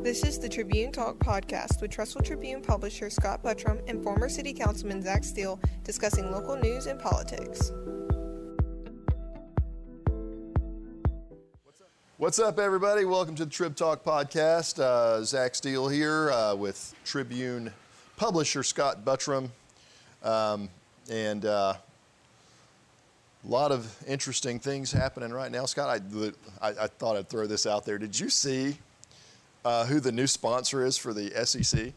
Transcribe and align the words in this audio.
This 0.00 0.22
is 0.22 0.38
the 0.38 0.48
Tribune 0.48 0.92
Talk 0.92 1.18
podcast 1.18 1.82
with 1.82 1.90
Trussville 1.90 2.24
Tribune 2.24 2.62
publisher 2.62 3.10
Scott 3.10 3.42
Buttram 3.42 3.82
and 3.88 4.00
former 4.00 4.28
City 4.28 4.52
Councilman 4.52 5.02
Zack 5.02 5.24
Steele 5.24 5.58
discussing 5.82 6.30
local 6.30 6.54
news 6.54 6.86
and 6.86 7.00
politics. 7.00 7.72
What's 12.16 12.38
up, 12.38 12.60
everybody? 12.60 13.06
Welcome 13.06 13.34
to 13.34 13.44
the 13.44 13.50
Trib 13.50 13.74
Talk 13.74 14.04
podcast. 14.04 14.78
Uh, 14.78 15.24
Zack 15.24 15.56
Steele 15.56 15.88
here 15.88 16.30
uh, 16.30 16.54
with 16.54 16.94
Tribune 17.04 17.72
publisher 18.16 18.62
Scott 18.62 19.04
Buttram. 19.04 19.50
Um, 20.22 20.68
and 21.10 21.44
uh, 21.44 21.74
a 23.44 23.48
lot 23.48 23.72
of 23.72 23.92
interesting 24.06 24.60
things 24.60 24.92
happening 24.92 25.32
right 25.32 25.50
now. 25.50 25.64
Scott, 25.64 25.88
I, 25.88 26.68
I, 26.68 26.84
I 26.84 26.86
thought 26.86 27.16
I'd 27.16 27.28
throw 27.28 27.48
this 27.48 27.66
out 27.66 27.84
there. 27.84 27.98
Did 27.98 28.18
you 28.18 28.30
see 28.30 28.78
uh, 29.64 29.84
who 29.86 30.00
the 30.00 30.12
new 30.12 30.26
sponsor 30.26 30.84
is 30.84 30.96
for 30.96 31.12
the 31.12 31.30
SEC? 31.44 31.92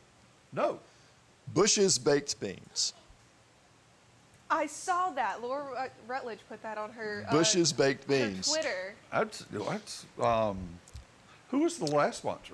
No. 0.54 0.80
Bush's 1.54 1.98
Baked 1.98 2.40
Beans. 2.40 2.94
I 4.50 4.66
saw 4.68 5.12
that. 5.12 5.42
Laura 5.42 5.74
uh, 5.78 5.88
Rutledge 6.08 6.40
put 6.50 6.62
that 6.64 6.78
on 6.78 6.92
her 6.92 7.26
uh, 7.28 7.32
Bush's 7.32 7.72
Baked 7.72 8.04
her 8.04 8.10
Beans. 8.10 8.50
Twitter. 8.50 8.94
That's, 9.12 9.46
that's 9.52 10.06
um, 10.22 10.58
who 11.50 11.60
was 11.60 11.78
the 11.78 11.86
last 11.86 12.20
sponsor? 12.20 12.54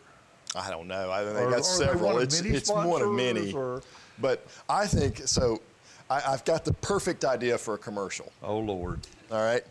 I 0.55 0.69
don't 0.69 0.87
know. 0.87 1.11
I 1.11 1.23
think 1.23 1.37
Or- 1.37 1.51
got 1.51 1.65
several. 1.65 2.13
one 2.13 2.23
It's, 2.23 2.39
it's 2.41 2.69
one 2.69 3.01
of 3.01 3.11
many. 3.11 3.51
or- 3.51 3.81
But 4.19 4.45
I 4.69 4.87
think 4.87 5.27
so. 5.27 5.61
I, 6.09 6.21
I've 6.27 6.45
got 6.45 6.63
the 6.65 6.73
perfect 6.73 7.25
idea 7.25 7.57
for 7.57 7.73
a 7.73 7.77
commercial. 7.77 8.31
Oh 8.41 8.59
Lord. 8.59 9.01
All 9.31 9.43
right. 9.43 9.63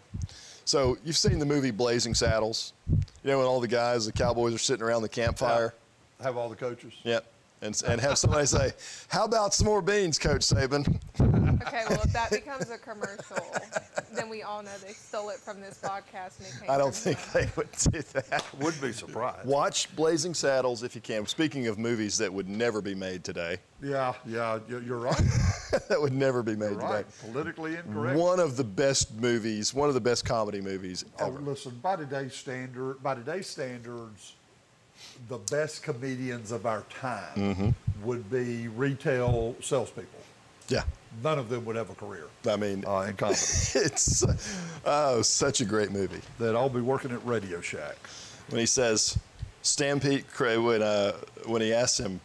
So 0.67 0.99
you've 1.05 1.17
seen 1.17 1.39
the 1.39 1.47
movie 1.47 1.71
Blazing 1.71 2.13
Saddles. 2.13 2.73
You 2.91 3.31
know 3.31 3.39
when 3.39 3.47
all 3.47 3.61
the 3.61 3.69
guys, 3.69 4.05
the 4.05 4.13
cowboys, 4.13 4.53
are 4.53 4.59
sitting 4.59 4.85
around 4.85 5.03
the 5.03 5.09
campfire. 5.09 5.75
Have 6.21 6.37
all 6.37 6.49
the 6.49 6.57
coaches. 6.57 6.93
Yep. 7.05 7.25
And, 7.63 7.81
and 7.87 8.01
have 8.01 8.19
somebody 8.19 8.47
say, 8.47 8.73
"How 9.09 9.25
about 9.25 9.55
some 9.55 9.67
more 9.67 9.81
beans, 9.81 10.19
Coach 10.19 10.43
Saban?" 10.43 11.01
Okay, 11.63 11.83
well, 11.89 12.01
if 12.03 12.13
that 12.13 12.31
becomes 12.31 12.71
a 12.71 12.79
commercial, 12.79 13.37
then 14.13 14.29
we 14.29 14.43
all 14.43 14.63
know 14.63 14.71
they 14.85 14.93
stole 14.93 15.31
it 15.31 15.37
from 15.39 15.61
this 15.61 15.79
podcast 15.83 16.39
and 16.39 16.49
it 16.49 16.61
came 16.61 16.71
I 16.71 16.79
don't 16.79 16.95
from 16.95 17.15
think 17.15 17.33
them. 17.33 17.43
they 17.45 17.51
would 17.57 17.73
do 17.93 18.03
that. 18.21 18.45
Would 18.61 18.81
be 18.81 18.93
surprised. 18.93 19.47
Watch 19.47 19.95
Blazing 19.97 20.35
Saddles 20.35 20.83
if 20.83 20.95
you 20.95 21.01
can. 21.01 21.27
Speaking 21.27 21.67
of 21.67 21.79
movies 21.79 22.19
that 22.19 22.33
would 22.33 22.49
never 22.49 22.81
be 22.81 22.95
made 22.95 23.25
today, 23.25 23.59
Yeah, 23.83 24.15
yeah, 24.27 24.59
you- 24.69 24.81
you're 24.81 24.99
right. 24.99 25.17
that 25.89 26.01
would 26.01 26.13
never 26.13 26.43
be 26.43 26.57
made 26.57 26.67
You're 26.73 26.75
today. 26.81 26.87
right. 26.87 27.07
Politically 27.21 27.77
incorrect. 27.77 28.19
One 28.19 28.41
of 28.41 28.57
the 28.57 28.65
best 28.65 29.15
movies, 29.15 29.73
one 29.75 29.89
of 29.89 29.95
the 29.95 30.01
best 30.01 30.25
comedy 30.25 30.61
movies 30.61 31.05
Oh, 31.21 31.27
ever. 31.27 31.39
listen, 31.41 31.79
by 31.83 31.97
today's 31.97 32.35
standard, 32.35 33.03
by 33.03 33.15
today's 33.15 33.47
standards, 33.49 34.35
the 35.29 35.39
best 35.39 35.83
comedians 35.83 36.53
of 36.53 36.65
our 36.67 36.83
time 37.01 37.35
Mm-hmm. 37.37 37.71
would 38.07 38.31
be 38.31 38.69
retail 38.69 39.55
salespeople. 39.61 40.21
yeah. 40.69 40.85
None 41.23 41.39
of 41.39 41.49
them 41.49 41.65
would 41.65 41.77
have 41.77 41.91
a 41.91 41.95
career 41.95 42.27
I 42.49 42.57
mean, 42.57 42.85
uh, 42.87 43.01
in 43.01 43.17
comedy. 43.17 43.39
it's 43.75 44.25
oh, 44.85 45.23
such 45.23 45.61
a 45.61 45.65
great 45.65 45.91
movie. 45.91 46.21
That 46.39 46.55
I'll 46.55 46.69
be 46.69 46.81
working 46.81 47.11
at 47.11 47.25
Radio 47.27 47.61
Shack. 47.61 47.97
When 48.49 48.61
he 48.61 48.67
says 48.67 49.19
Stampede, 49.63 50.25
when 50.39 50.83
uh, 50.83 51.13
when 51.47 51.63
he 51.63 51.73
asked 51.73 51.99
him 51.99 52.21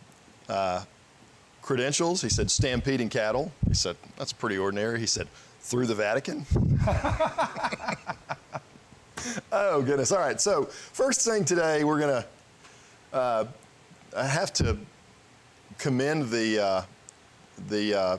uh, 0.50 0.84
credentials, 1.62 2.22
he 2.22 2.30
said 2.30 2.52
stampeding 2.52 3.10
cattle. 3.10 3.52
He 3.68 3.74
said 3.74 3.96
that's 4.18 4.34
pretty 4.34 4.58
ordinary. 4.58 5.00
He 5.00 5.06
said 5.06 5.28
through 5.62 5.88
the 5.88 5.96
Vatican. 5.96 6.46
oh 9.52 9.82
goodness! 9.82 10.12
All 10.12 10.20
right. 10.20 10.40
So 10.42 10.66
first 10.66 11.22
thing 11.22 11.46
today, 11.46 11.84
we're 11.84 12.00
gonna. 12.00 12.26
Uh, 13.14 13.46
I 14.16 14.26
have 14.26 14.52
to 14.54 14.78
commend 15.78 16.30
the 16.30 16.64
uh, 16.64 16.82
the 17.70 17.96
uh, 17.96 18.18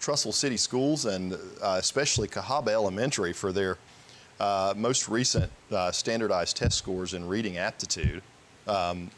Trussville 0.00 0.34
City 0.34 0.56
Schools 0.56 1.04
and 1.04 1.34
uh, 1.34 1.76
especially 1.78 2.26
Cahaba 2.26 2.68
Elementary 2.68 3.32
for 3.32 3.52
their 3.52 3.76
uh, 4.38 4.72
most 4.76 5.08
recent 5.08 5.50
uh, 5.70 5.92
standardized 5.92 6.56
test 6.56 6.78
scores 6.78 7.14
in 7.14 7.26
reading 7.28 7.58
aptitude. 7.58 8.22
Um, 8.66 9.10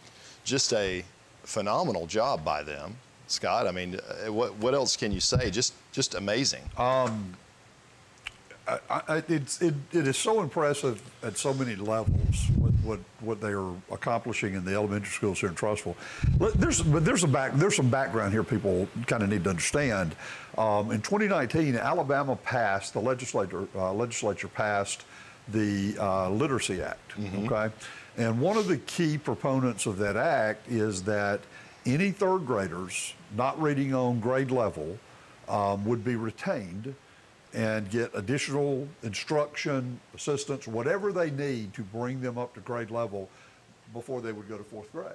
just 0.45 0.73
a 0.73 1.05
phenomenal 1.45 2.07
job 2.07 2.45
by 2.45 2.63
them, 2.63 2.97
Scott. 3.29 3.67
I 3.67 3.71
mean, 3.71 3.99
uh, 4.27 4.33
what 4.33 4.57
what 4.57 4.75
else 4.75 4.97
can 4.97 5.13
you 5.13 5.21
say? 5.21 5.51
Just 5.51 5.75
just 5.93 6.15
amazing. 6.15 6.63
I, 8.67 8.79
I, 8.89 9.23
it's, 9.29 9.61
it, 9.61 9.75
it 9.93 10.07
is 10.07 10.17
so 10.17 10.41
impressive 10.41 11.03
at 11.23 11.37
so 11.37 11.53
many 11.53 11.75
levels 11.75 12.47
what, 12.83 13.01
what, 13.21 13.41
they 13.41 13.53
are 13.53 13.73
accomplishing 13.91 14.55
in 14.55 14.65
the 14.65 14.75
elementary 14.75 15.11
schools 15.11 15.41
here 15.41 15.49
in 15.49 15.55
Trussville. 15.55 15.97
But 16.39 16.55
there's, 16.55 16.83
but 16.83 17.05
there's, 17.05 17.25
a 17.25 17.29
back, 17.29 17.53
there's 17.55 17.77
some 17.77 17.91
background 17.91 18.33
here 18.33 18.43
people 18.43 18.89
kind 19.07 19.23
of 19.23 19.29
need 19.29 19.45
to 19.45 19.51
understand. 19.51 20.15
Um, 20.59 20.91
in 20.91 21.01
2019, 21.01 21.77
Alabama 21.77 22.37
passed, 22.37 22.93
the 22.93 23.01
legislature, 23.01 23.67
uh, 23.75 23.93
legislature 23.93 24.49
passed 24.49 25.05
the 25.49 25.97
uh, 25.99 26.31
Literacy 26.31 26.83
Act, 26.83 27.13
okay? 27.45 27.75
And 28.17 28.41
one 28.41 28.57
of 28.57 28.69
the 28.69 28.77
key 28.79 29.19
proponents 29.19 29.87
of 29.87 29.99
that 29.99 30.17
act 30.17 30.69
is 30.69 31.03
that 31.05 31.41
any 31.87 32.11
third 32.11 32.47
graders 32.47 33.15
not 33.37 33.61
reading 33.61 33.95
on 33.95 34.21
grade 34.21 34.51
level 34.51 34.99
um, 35.49 35.85
would 35.85 36.05
be 36.05 36.17
retained 36.17 36.95
and 37.55 37.91
get 37.91 38.11
additional 38.15 38.89
instruction, 39.03 40.01
assistance, 40.15 40.67
whatever 40.67 41.13
they 41.13 41.31
need 41.31 41.75
to 41.75 41.83
bring 41.83 42.21
them 42.21 42.39
up 42.39 42.55
to 42.55 42.61
grade 42.61 42.91
level 42.91 43.29
before 43.93 44.21
they 44.21 44.33
would 44.33 44.49
go 44.49 44.57
to 44.57 44.65
fourth 44.65 44.91
grade. 44.93 45.13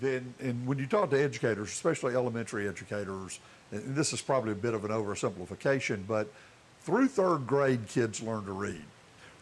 Then, 0.00 0.34
and 0.40 0.66
when 0.66 0.78
you 0.78 0.86
talk 0.86 1.10
to 1.10 1.22
educators, 1.22 1.68
especially 1.68 2.14
elementary 2.14 2.68
educators, 2.68 3.40
and 3.72 3.94
this 3.94 4.12
is 4.12 4.22
probably 4.22 4.52
a 4.52 4.56
bit 4.56 4.72
of 4.72 4.84
an 4.84 4.90
oversimplification, 4.90 6.06
but 6.06 6.32
through 6.80 7.08
third 7.08 7.46
grade, 7.46 7.86
kids 7.88 8.22
learn 8.22 8.44
to 8.46 8.52
read. 8.52 8.84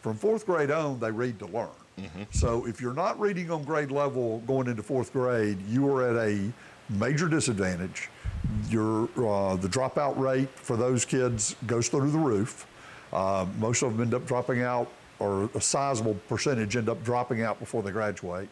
From 0.01 0.15
fourth 0.17 0.45
grade 0.45 0.71
on, 0.71 0.99
they 0.99 1.11
read 1.11 1.39
to 1.39 1.45
learn. 1.45 1.69
Mm-hmm. 1.97 2.23
So 2.31 2.65
if 2.65 2.81
you're 2.81 2.93
not 2.93 3.19
reading 3.19 3.51
on 3.51 3.63
grade 3.63 3.91
level 3.91 4.39
going 4.47 4.67
into 4.67 4.83
fourth 4.83 5.13
grade, 5.13 5.57
you 5.67 5.87
are 5.93 6.09
at 6.09 6.27
a 6.27 6.51
major 6.89 7.27
disadvantage. 7.27 8.09
Your 8.69 9.03
uh, 9.17 9.55
the 9.55 9.67
dropout 9.67 10.17
rate 10.17 10.49
for 10.49 10.75
those 10.75 11.05
kids 11.05 11.55
goes 11.67 11.87
through 11.89 12.11
the 12.11 12.17
roof. 12.17 12.67
Uh, 13.11 13.45
most 13.59 13.81
of 13.81 13.91
them 13.91 14.01
end 14.01 14.13
up 14.13 14.25
dropping 14.25 14.61
out, 14.61 14.91
or 15.19 15.49
a 15.55 15.61
sizable 15.61 16.15
percentage 16.27 16.75
end 16.75 16.89
up 16.89 17.03
dropping 17.03 17.41
out 17.41 17.59
before 17.59 17.83
they 17.83 17.91
graduate. 17.91 18.49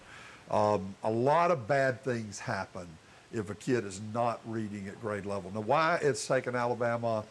Um, 0.49 0.95
a 1.03 1.11
lot 1.11 1.51
of 1.51 1.67
bad 1.67 2.03
things 2.03 2.39
happen 2.39 2.87
if 3.33 3.49
a 3.49 3.55
kid 3.55 3.85
is 3.85 4.01
not 4.13 4.39
reading 4.45 4.87
at 4.87 4.99
grade 5.01 5.25
level. 5.25 5.51
Now, 5.53 5.61
why 5.61 5.99
it's 6.01 6.25
taken 6.25 6.55
Alabama 6.55 7.23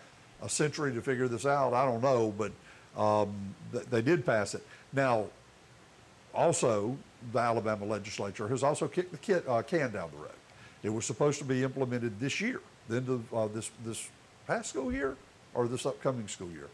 a 0.43 0.49
century 0.49 0.93
to 0.93 1.01
figure 1.01 1.29
this 1.29 1.47
out, 1.47 1.73
I 1.73 1.85
don't 1.85 2.03
know, 2.03 2.35
but 2.37 2.53
um, 3.01 3.55
th- 3.73 3.87
they 3.87 4.03
did 4.03 4.27
pass 4.27 4.55
it. 4.55 4.67
Now, 4.93 5.27
also, 6.35 6.97
the 7.33 7.39
Alabama 7.39 7.87
legislature 7.87 8.47
has 8.49 8.63
also 8.63 8.87
kicked 8.87 9.13
the 9.13 9.19
kid, 9.19 9.43
uh, 9.49 9.63
can 9.63 9.91
down 9.93 10.11
the 10.11 10.19
road. 10.19 10.31
It 10.87 10.93
was 10.93 11.05
supposed 11.05 11.41
to 11.41 11.45
be 11.45 11.65
implemented 11.65 12.21
this 12.21 12.41
year, 12.41 12.61
the 12.89 12.99
end 12.99 13.09
of 13.09 13.35
uh, 13.35 13.49
this 13.49 13.73
this 13.85 14.09
past 14.47 14.71
school 14.71 14.93
year 14.93 15.17
or 15.53 15.67
this 15.67 15.85
upcoming 15.85 16.29
school 16.29 16.49
year. 16.51 16.69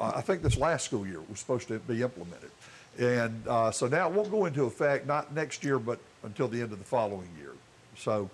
I 0.00 0.22
think 0.22 0.42
this 0.42 0.56
last 0.56 0.86
school 0.86 1.06
year 1.06 1.20
was 1.28 1.38
supposed 1.38 1.68
to 1.68 1.78
be 1.80 2.00
implemented, 2.02 2.50
and 2.98 3.46
uh, 3.46 3.70
so 3.70 3.86
now 3.86 4.08
it 4.08 4.14
won't 4.14 4.30
go 4.30 4.46
into 4.46 4.64
effect 4.64 5.06
not 5.06 5.34
next 5.34 5.62
year, 5.62 5.78
but 5.78 5.98
until 6.22 6.48
the 6.48 6.62
end 6.62 6.72
of 6.72 6.78
the 6.78 6.86
following 6.86 7.28
year. 7.38 7.52
So 7.96 8.30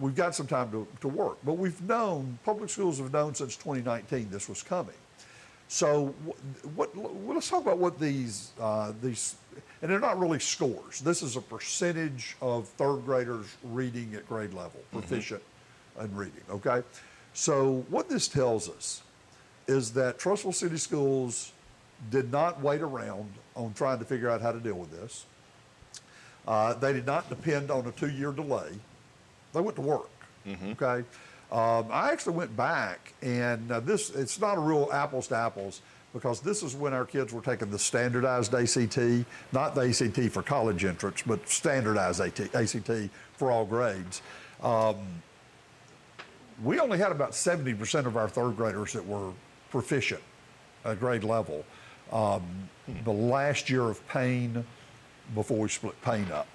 we've 0.00 0.16
got 0.16 0.34
some 0.34 0.48
time 0.48 0.72
to, 0.72 0.88
to 1.02 1.08
work, 1.08 1.38
but 1.44 1.52
we've 1.52 1.80
known 1.82 2.36
public 2.44 2.68
schools 2.68 2.98
have 2.98 3.12
known 3.12 3.32
since 3.32 3.54
2019 3.54 4.28
this 4.28 4.48
was 4.48 4.60
coming. 4.60 4.94
So 5.68 6.14
wh- 6.24 6.76
what, 6.76 6.96
let's 7.28 7.48
talk 7.48 7.62
about 7.62 7.78
what 7.78 8.00
these 8.00 8.50
uh, 8.60 8.92
these 9.00 9.36
and 9.82 9.90
they're 9.90 10.00
not 10.00 10.18
really 10.18 10.38
scores. 10.38 11.00
This 11.00 11.22
is 11.22 11.36
a 11.36 11.40
percentage 11.40 12.36
of 12.40 12.68
third 12.68 13.04
graders 13.04 13.46
reading 13.62 14.14
at 14.14 14.28
grade 14.28 14.54
level, 14.54 14.80
proficient 14.92 15.42
in 16.00 16.14
reading. 16.14 16.42
Okay, 16.50 16.82
so 17.34 17.84
what 17.88 18.08
this 18.08 18.28
tells 18.28 18.68
us 18.68 19.02
is 19.66 19.92
that 19.92 20.18
Trussville 20.18 20.54
City 20.54 20.76
Schools 20.76 21.52
did 22.10 22.30
not 22.30 22.60
wait 22.60 22.82
around 22.82 23.30
on 23.54 23.72
trying 23.74 23.98
to 23.98 24.04
figure 24.04 24.30
out 24.30 24.40
how 24.40 24.52
to 24.52 24.60
deal 24.60 24.74
with 24.76 24.90
this. 24.90 25.24
Uh, 26.46 26.74
they 26.74 26.92
did 26.92 27.06
not 27.06 27.28
depend 27.28 27.70
on 27.70 27.86
a 27.86 27.92
two-year 27.92 28.32
delay. 28.32 28.70
They 29.52 29.60
went 29.60 29.76
to 29.76 29.82
work. 29.82 30.10
Okay. 30.80 31.04
Um, 31.50 31.86
I 31.90 32.10
actually 32.12 32.36
went 32.36 32.56
back, 32.56 33.14
and 33.22 33.70
uh, 33.70 33.80
this 33.80 34.10
it's 34.10 34.40
not 34.40 34.56
a 34.58 34.60
real 34.60 34.88
apples 34.92 35.28
to 35.28 35.36
apples 35.36 35.80
because 36.16 36.40
this 36.40 36.62
is 36.62 36.74
when 36.74 36.94
our 36.94 37.04
kids 37.04 37.34
were 37.34 37.42
taking 37.42 37.70
the 37.70 37.78
standardized 37.78 38.54
ACT, 38.54 39.26
not 39.52 39.74
the 39.74 39.82
ACT 39.82 40.32
for 40.32 40.42
college 40.42 40.82
entrance, 40.82 41.22
but 41.26 41.46
standardized 41.46 42.22
AT, 42.22 42.54
ACT 42.54 43.10
for 43.34 43.50
all 43.50 43.66
grades. 43.66 44.22
Um, 44.62 44.96
we 46.64 46.80
only 46.80 46.96
had 46.96 47.12
about 47.12 47.32
70% 47.32 48.06
of 48.06 48.16
our 48.16 48.30
third 48.30 48.56
graders 48.56 48.94
that 48.94 49.06
were 49.06 49.30
proficient 49.70 50.22
at 50.86 50.98
grade 50.98 51.22
level. 51.22 51.66
Um, 52.10 52.42
the 53.04 53.12
last 53.12 53.68
year 53.68 53.82
of 53.82 54.06
Payne, 54.08 54.64
before 55.34 55.58
we 55.58 55.68
split 55.68 56.00
Payne 56.00 56.32
up. 56.32 56.46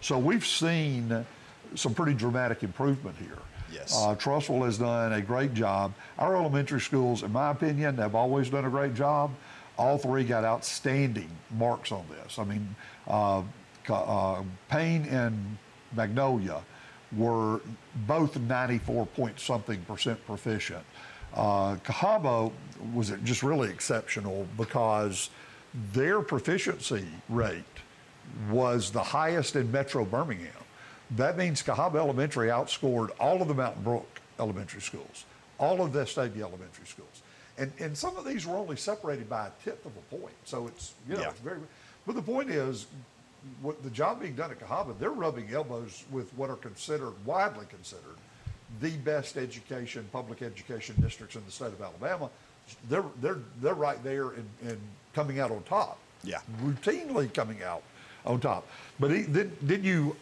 So 0.00 0.18
we've 0.18 0.46
seen 0.46 1.26
some 1.74 1.92
pretty 1.92 2.14
dramatic 2.14 2.62
improvement 2.62 3.16
here. 3.18 3.36
Yes. 3.72 3.96
Uh, 3.96 4.14
Trussville 4.14 4.64
has 4.64 4.78
done 4.78 5.12
a 5.12 5.20
great 5.20 5.54
job. 5.54 5.92
Our 6.18 6.36
elementary 6.36 6.80
schools, 6.80 7.22
in 7.22 7.32
my 7.32 7.50
opinion, 7.50 7.96
have 7.98 8.14
always 8.14 8.50
done 8.50 8.64
a 8.64 8.70
great 8.70 8.94
job. 8.94 9.32
All 9.78 9.98
three 9.98 10.24
got 10.24 10.44
outstanding 10.44 11.30
marks 11.56 11.92
on 11.92 12.04
this. 12.10 12.38
I 12.38 12.44
mean, 12.44 12.74
uh, 13.06 13.42
uh, 13.88 14.42
Payne 14.68 15.04
and 15.06 15.58
Magnolia 15.94 16.62
were 17.16 17.60
both 18.06 18.38
94 18.38 19.06
point 19.06 19.40
something 19.40 19.80
percent 19.82 20.24
proficient. 20.26 20.84
Uh, 21.34 21.76
Cahaba 21.76 22.52
was 22.92 23.12
just 23.24 23.42
really 23.42 23.70
exceptional 23.70 24.46
because 24.56 25.30
their 25.92 26.20
proficiency 26.20 27.06
rate 27.28 27.64
was 28.50 28.90
the 28.90 29.02
highest 29.02 29.56
in 29.56 29.70
Metro 29.70 30.04
Birmingham. 30.04 30.52
That 31.16 31.36
means 31.36 31.62
Cahaba 31.62 31.96
Elementary 31.96 32.48
outscored 32.48 33.10
all 33.18 33.42
of 33.42 33.48
the 33.48 33.54
Mountain 33.54 33.82
Brook 33.82 34.20
elementary 34.38 34.80
schools, 34.80 35.24
all 35.58 35.82
of 35.82 35.92
the 35.92 36.00
Vestavia 36.00 36.42
elementary 36.42 36.86
schools. 36.86 37.22
And, 37.58 37.72
and 37.78 37.96
some 37.96 38.16
of 38.16 38.24
these 38.24 38.46
were 38.46 38.56
only 38.56 38.76
separated 38.76 39.28
by 39.28 39.48
a 39.48 39.50
tenth 39.64 39.84
of 39.84 39.92
a 39.96 40.16
point. 40.16 40.34
So 40.44 40.66
it's, 40.66 40.94
you 41.08 41.14
know, 41.16 41.22
Yeah. 41.22 41.30
it's 41.30 41.40
very, 41.40 41.58
but 42.06 42.14
the 42.14 42.22
point 42.22 42.48
is, 42.50 42.86
what 43.62 43.82
the 43.82 43.90
job 43.90 44.20
being 44.20 44.34
done 44.34 44.50
at 44.50 44.60
Cahaba, 44.60 44.98
they're 44.98 45.10
rubbing 45.10 45.52
elbows 45.52 46.04
with 46.10 46.32
what 46.34 46.50
are 46.50 46.56
considered, 46.56 47.12
widely 47.24 47.66
considered, 47.66 48.16
the 48.80 48.90
best 48.98 49.36
education, 49.36 50.08
public 50.12 50.42
education 50.42 50.94
districts 51.00 51.36
in 51.36 51.44
the 51.44 51.50
state 51.50 51.68
of 51.68 51.80
Alabama. 51.82 52.30
They're, 52.88 53.04
they're, 53.20 53.38
they're 53.60 53.74
right 53.74 54.02
there 54.04 54.30
and, 54.30 54.48
in 54.62 54.78
coming 55.14 55.40
out 55.40 55.50
on 55.50 55.62
top. 55.64 55.98
Yeah. 56.22 56.38
Routinely 56.62 57.32
coming 57.32 57.62
out 57.62 57.82
on 58.24 58.40
top. 58.40 58.66
But 59.00 59.10
he, 59.10 59.22
then, 59.22 59.50
then 59.62 59.82
you, 59.82 60.14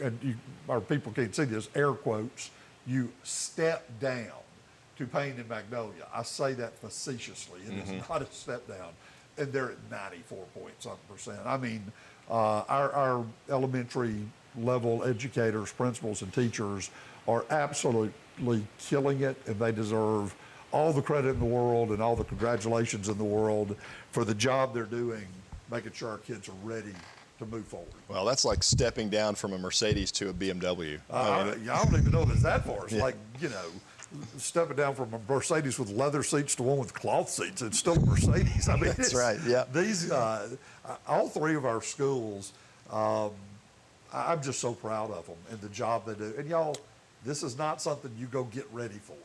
and 0.00 0.18
you, 0.22 0.34
our 0.68 0.80
people 0.80 1.12
can't 1.12 1.34
see 1.34 1.44
this, 1.44 1.68
air 1.74 1.92
quotes, 1.92 2.50
you 2.86 3.10
step 3.22 3.88
down 4.00 4.32
to 4.98 5.06
Payne 5.06 5.34
and 5.38 5.48
Magnolia. 5.48 6.06
I 6.14 6.22
say 6.22 6.54
that 6.54 6.78
facetiously. 6.78 7.60
It 7.66 7.74
is 7.74 8.08
not 8.08 8.22
a 8.22 8.26
step 8.30 8.66
down. 8.66 8.92
And 9.38 9.52
they're 9.52 9.72
at 9.72 9.90
94 9.90 10.44
point 10.54 10.74
something 10.78 10.98
percent. 11.08 11.40
I 11.44 11.58
mean, 11.58 11.92
uh, 12.30 12.62
our, 12.68 12.92
our 12.92 13.26
elementary 13.50 14.16
level 14.58 15.04
educators, 15.04 15.72
principals, 15.72 16.22
and 16.22 16.32
teachers 16.32 16.90
are 17.28 17.44
absolutely 17.50 18.66
killing 18.78 19.22
it, 19.22 19.36
and 19.46 19.58
they 19.58 19.72
deserve 19.72 20.34
all 20.72 20.92
the 20.92 21.02
credit 21.02 21.30
in 21.30 21.40
the 21.40 21.44
world 21.44 21.90
and 21.90 22.00
all 22.00 22.16
the 22.16 22.24
congratulations 22.24 23.08
in 23.08 23.18
the 23.18 23.24
world 23.24 23.76
for 24.10 24.24
the 24.24 24.34
job 24.34 24.72
they're 24.72 24.84
doing, 24.84 25.26
making 25.70 25.92
sure 25.92 26.08
our 26.08 26.18
kids 26.18 26.48
are 26.48 26.52
ready 26.64 26.94
to 27.38 27.46
move 27.46 27.66
forward. 27.66 27.88
Well, 28.08 28.24
that's 28.24 28.44
like 28.44 28.62
stepping 28.62 29.08
down 29.10 29.34
from 29.34 29.52
a 29.52 29.58
Mercedes 29.58 30.10
to 30.12 30.30
a 30.30 30.32
BMW. 30.32 30.98
I, 31.10 31.18
I, 31.20 31.50
I 31.52 31.84
don't 31.84 31.96
even 31.96 32.10
know 32.12 32.22
if 32.22 32.30
it's 32.32 32.42
that 32.42 32.64
far. 32.64 32.84
It's 32.84 32.94
Yeah. 32.94 33.02
like, 33.02 33.16
you 33.40 33.48
know, 33.50 33.64
stepping 34.38 34.76
down 34.76 34.94
from 34.94 35.12
a 35.12 35.20
Mercedes 35.28 35.78
with 35.78 35.90
leather 35.90 36.22
seats 36.22 36.54
to 36.56 36.62
one 36.62 36.78
with 36.78 36.94
cloth 36.94 37.28
seats. 37.28 37.60
It's 37.62 37.78
still 37.78 37.94
a 37.96 38.00
Mercedes. 38.06 38.68
I 38.68 38.74
mean, 38.76 38.84
That's 38.84 39.12
it's- 39.12 39.14
right, 39.14 39.38
yeah. 39.46 39.64
These, 39.72 40.10
uh, 40.10 40.48
all 41.06 41.28
three 41.28 41.54
of 41.56 41.64
our 41.66 41.82
schools, 41.82 42.52
um, 42.90 43.30
I'm 44.12 44.42
just 44.42 44.60
so 44.60 44.72
proud 44.72 45.10
of 45.10 45.26
them 45.26 45.36
and 45.50 45.60
the 45.60 45.68
job 45.68 46.06
they 46.06 46.14
do. 46.14 46.32
And 46.38 46.48
y'all, 46.48 46.76
this 47.24 47.42
is 47.42 47.58
not 47.58 47.82
something 47.82 48.10
you 48.18 48.26
go 48.26 48.44
get 48.44 48.66
ready 48.72 48.98
for. 49.02 49.16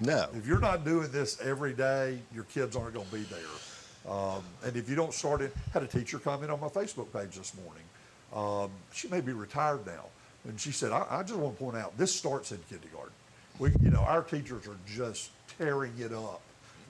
no. 0.00 0.26
If 0.34 0.46
you're 0.46 0.58
not 0.60 0.84
doing 0.84 1.10
this 1.12 1.40
every 1.40 1.74
day, 1.74 2.18
your 2.34 2.44
kids 2.44 2.74
aren't 2.76 2.94
going 2.94 3.06
to 3.06 3.12
be 3.14 3.22
there. 3.22 3.38
Um, 4.08 4.42
and 4.64 4.76
if 4.76 4.88
you 4.88 4.94
don't 4.94 5.12
start 5.12 5.40
it, 5.40 5.52
had 5.72 5.82
a 5.82 5.86
teacher 5.86 6.18
comment 6.18 6.50
on 6.50 6.60
my 6.60 6.68
Facebook 6.68 7.12
page 7.12 7.36
this 7.36 7.52
morning. 7.64 7.82
Um, 8.34 8.70
she 8.92 9.08
may 9.08 9.20
be 9.20 9.32
retired 9.32 9.86
now, 9.86 10.04
and 10.44 10.60
she 10.60 10.70
said, 10.70 10.92
I, 10.92 11.06
"I 11.10 11.22
just 11.22 11.38
want 11.38 11.58
to 11.58 11.64
point 11.64 11.76
out 11.76 11.96
this 11.98 12.14
starts 12.14 12.52
in 12.52 12.58
kindergarten. 12.68 13.12
We, 13.58 13.70
you 13.82 13.90
know, 13.90 14.00
our 14.00 14.22
teachers 14.22 14.66
are 14.66 14.76
just 14.86 15.30
tearing 15.58 15.92
it 15.98 16.12
up 16.12 16.40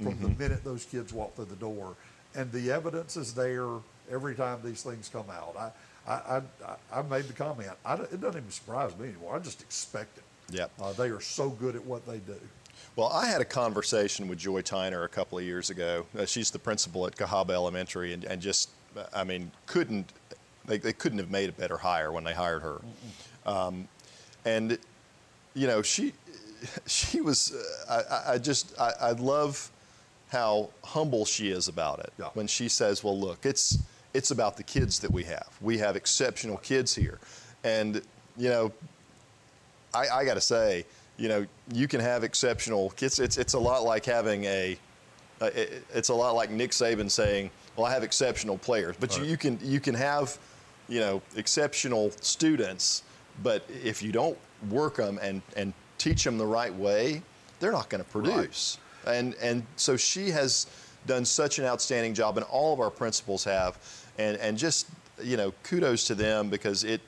from 0.02 0.20
the 0.20 0.28
minute 0.28 0.62
those 0.62 0.84
kids 0.84 1.12
walk 1.12 1.36
through 1.36 1.46
the 1.46 1.56
door, 1.56 1.94
and 2.34 2.50
the 2.52 2.70
evidence 2.70 3.16
is 3.16 3.32
there 3.32 3.68
every 4.10 4.34
time 4.34 4.58
these 4.62 4.82
things 4.82 5.08
come 5.08 5.26
out. 5.30 5.56
I, 5.56 6.12
I, 6.12 6.42
I, 6.66 6.98
I 7.00 7.02
made 7.02 7.24
the 7.24 7.32
comment. 7.32 7.70
I, 7.84 7.94
it 7.94 8.20
doesn't 8.20 8.40
even 8.40 8.50
surprise 8.50 8.96
me 8.98 9.08
anymore. 9.08 9.36
I 9.36 9.38
just 9.38 9.62
expect 9.62 10.18
it. 10.18 10.24
Yep. 10.50 10.70
Uh, 10.80 10.92
they 10.92 11.08
are 11.08 11.20
so 11.20 11.48
good 11.48 11.74
at 11.76 11.84
what 11.84 12.06
they 12.06 12.18
do. 12.18 12.38
Well, 12.96 13.08
I 13.08 13.26
had 13.26 13.40
a 13.40 13.44
conversation 13.44 14.28
with 14.28 14.38
Joy 14.38 14.62
Tyner 14.62 15.04
a 15.04 15.08
couple 15.08 15.38
of 15.38 15.44
years 15.44 15.70
ago. 15.70 16.06
Uh, 16.18 16.24
she's 16.24 16.50
the 16.50 16.58
principal 16.58 17.06
at 17.06 17.14
Cahaba 17.16 17.50
Elementary, 17.50 18.12
and, 18.12 18.24
and 18.24 18.40
just, 18.40 18.70
I 19.14 19.24
mean, 19.24 19.50
couldn't 19.66 20.12
they, 20.66 20.78
they 20.78 20.92
couldn't 20.92 21.18
have 21.18 21.30
made 21.30 21.48
a 21.48 21.52
better 21.52 21.76
hire 21.76 22.10
when 22.10 22.24
they 22.24 22.32
hired 22.34 22.62
her. 22.62 22.80
Um, 23.44 23.86
and 24.44 24.78
you 25.54 25.66
know, 25.66 25.82
she 25.82 26.12
she 26.86 27.20
was. 27.20 27.54
Uh, 27.88 28.02
I- 28.08 28.14
I, 28.30 28.34
I 28.34 28.38
just 28.38 28.78
I, 28.80 28.92
I 29.00 29.10
love 29.12 29.70
how 30.30 30.70
humble 30.82 31.24
she 31.24 31.50
is 31.50 31.68
about 31.68 32.00
it 32.00 32.12
Yeah. 32.18 32.30
when 32.34 32.46
she 32.48 32.68
says, 32.68 33.04
"Well, 33.04 33.18
look, 33.18 33.46
it's 33.46 33.78
it's 34.14 34.30
about 34.32 34.56
the 34.56 34.62
kids 34.64 34.98
that 35.00 35.10
we 35.12 35.22
have. 35.24 35.48
We 35.60 35.78
have 35.78 35.94
exceptional 35.94 36.56
kids 36.56 36.94
here, 36.94 37.20
and 37.62 38.02
you 38.36 38.48
know, 38.48 38.72
I, 39.94 40.08
I 40.08 40.24
got 40.24 40.34
to 40.34 40.40
say, 40.40 40.84
you 41.18 41.28
know, 41.28 41.46
you 41.72 41.88
can 41.88 42.00
have 42.00 42.24
exceptional 42.24 42.90
kids. 42.90 43.18
It's 43.20 43.38
it's 43.38 43.54
a 43.54 43.58
lot 43.58 43.84
like 43.84 44.04
having 44.04 44.44
a. 44.44 44.78
Uh, 45.40 45.50
it, 45.54 45.84
it's 45.94 46.08
a 46.08 46.14
lot 46.14 46.34
like 46.34 46.50
Nick 46.50 46.70
Saban 46.70 47.10
saying, 47.10 47.50
"Well, 47.76 47.86
I 47.86 47.92
have 47.92 48.02
exceptional 48.02 48.58
players," 48.58 48.96
but 48.98 49.16
you, 49.18 49.24
you 49.24 49.36
can 49.36 49.58
you 49.62 49.80
can 49.80 49.94
have, 49.94 50.38
you 50.88 51.00
know, 51.00 51.22
exceptional 51.36 52.10
students, 52.20 53.02
but 53.42 53.64
if 53.84 54.02
you 54.02 54.12
don't 54.12 54.38
work 54.70 54.96
them 54.96 55.18
and 55.22 55.42
and 55.56 55.72
teach 55.98 56.24
them 56.24 56.38
the 56.38 56.46
right 56.46 56.74
way, 56.74 57.22
they're 57.60 57.72
not 57.72 57.88
going 57.88 58.02
to 58.02 58.10
produce. 58.10 58.78
And 59.06 59.34
and 59.40 59.64
so 59.76 59.96
she 59.96 60.30
has 60.30 60.66
done 61.06 61.24
such 61.24 61.58
an 61.58 61.64
outstanding 61.64 62.14
job, 62.14 62.36
and 62.36 62.46
all 62.46 62.72
of 62.72 62.80
our 62.80 62.90
principals 62.90 63.44
have, 63.44 63.78
and 64.18 64.36
and 64.38 64.56
just 64.56 64.86
you 65.22 65.36
know, 65.36 65.52
kudos 65.62 66.06
to 66.06 66.14
them 66.14 66.48
because 66.50 66.84
it 66.84 67.00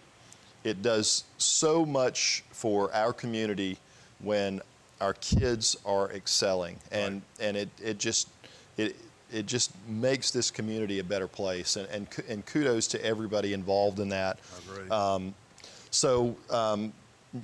it 0.64 0.82
does 0.82 1.24
so 1.38 1.84
much 1.84 2.44
for 2.50 2.92
our 2.94 3.12
community 3.12 3.78
when 4.20 4.60
our 5.00 5.14
kids 5.14 5.76
are 5.84 6.10
excelling 6.12 6.78
and 6.90 7.22
and 7.40 7.56
it, 7.56 7.68
it 7.82 7.98
just 7.98 8.28
it 8.76 8.96
it 9.30 9.46
just 9.46 9.72
makes 9.86 10.30
this 10.30 10.50
community 10.50 10.98
a 10.98 11.04
better 11.04 11.28
place 11.28 11.76
and 11.76 11.88
and, 11.88 12.08
and 12.28 12.46
kudos 12.46 12.86
to 12.88 13.04
everybody 13.04 13.52
involved 13.52 14.00
in 14.00 14.08
that 14.08 14.38
Agreed. 14.70 14.90
um, 14.90 15.34
so 15.90 16.36
um, 16.50 16.92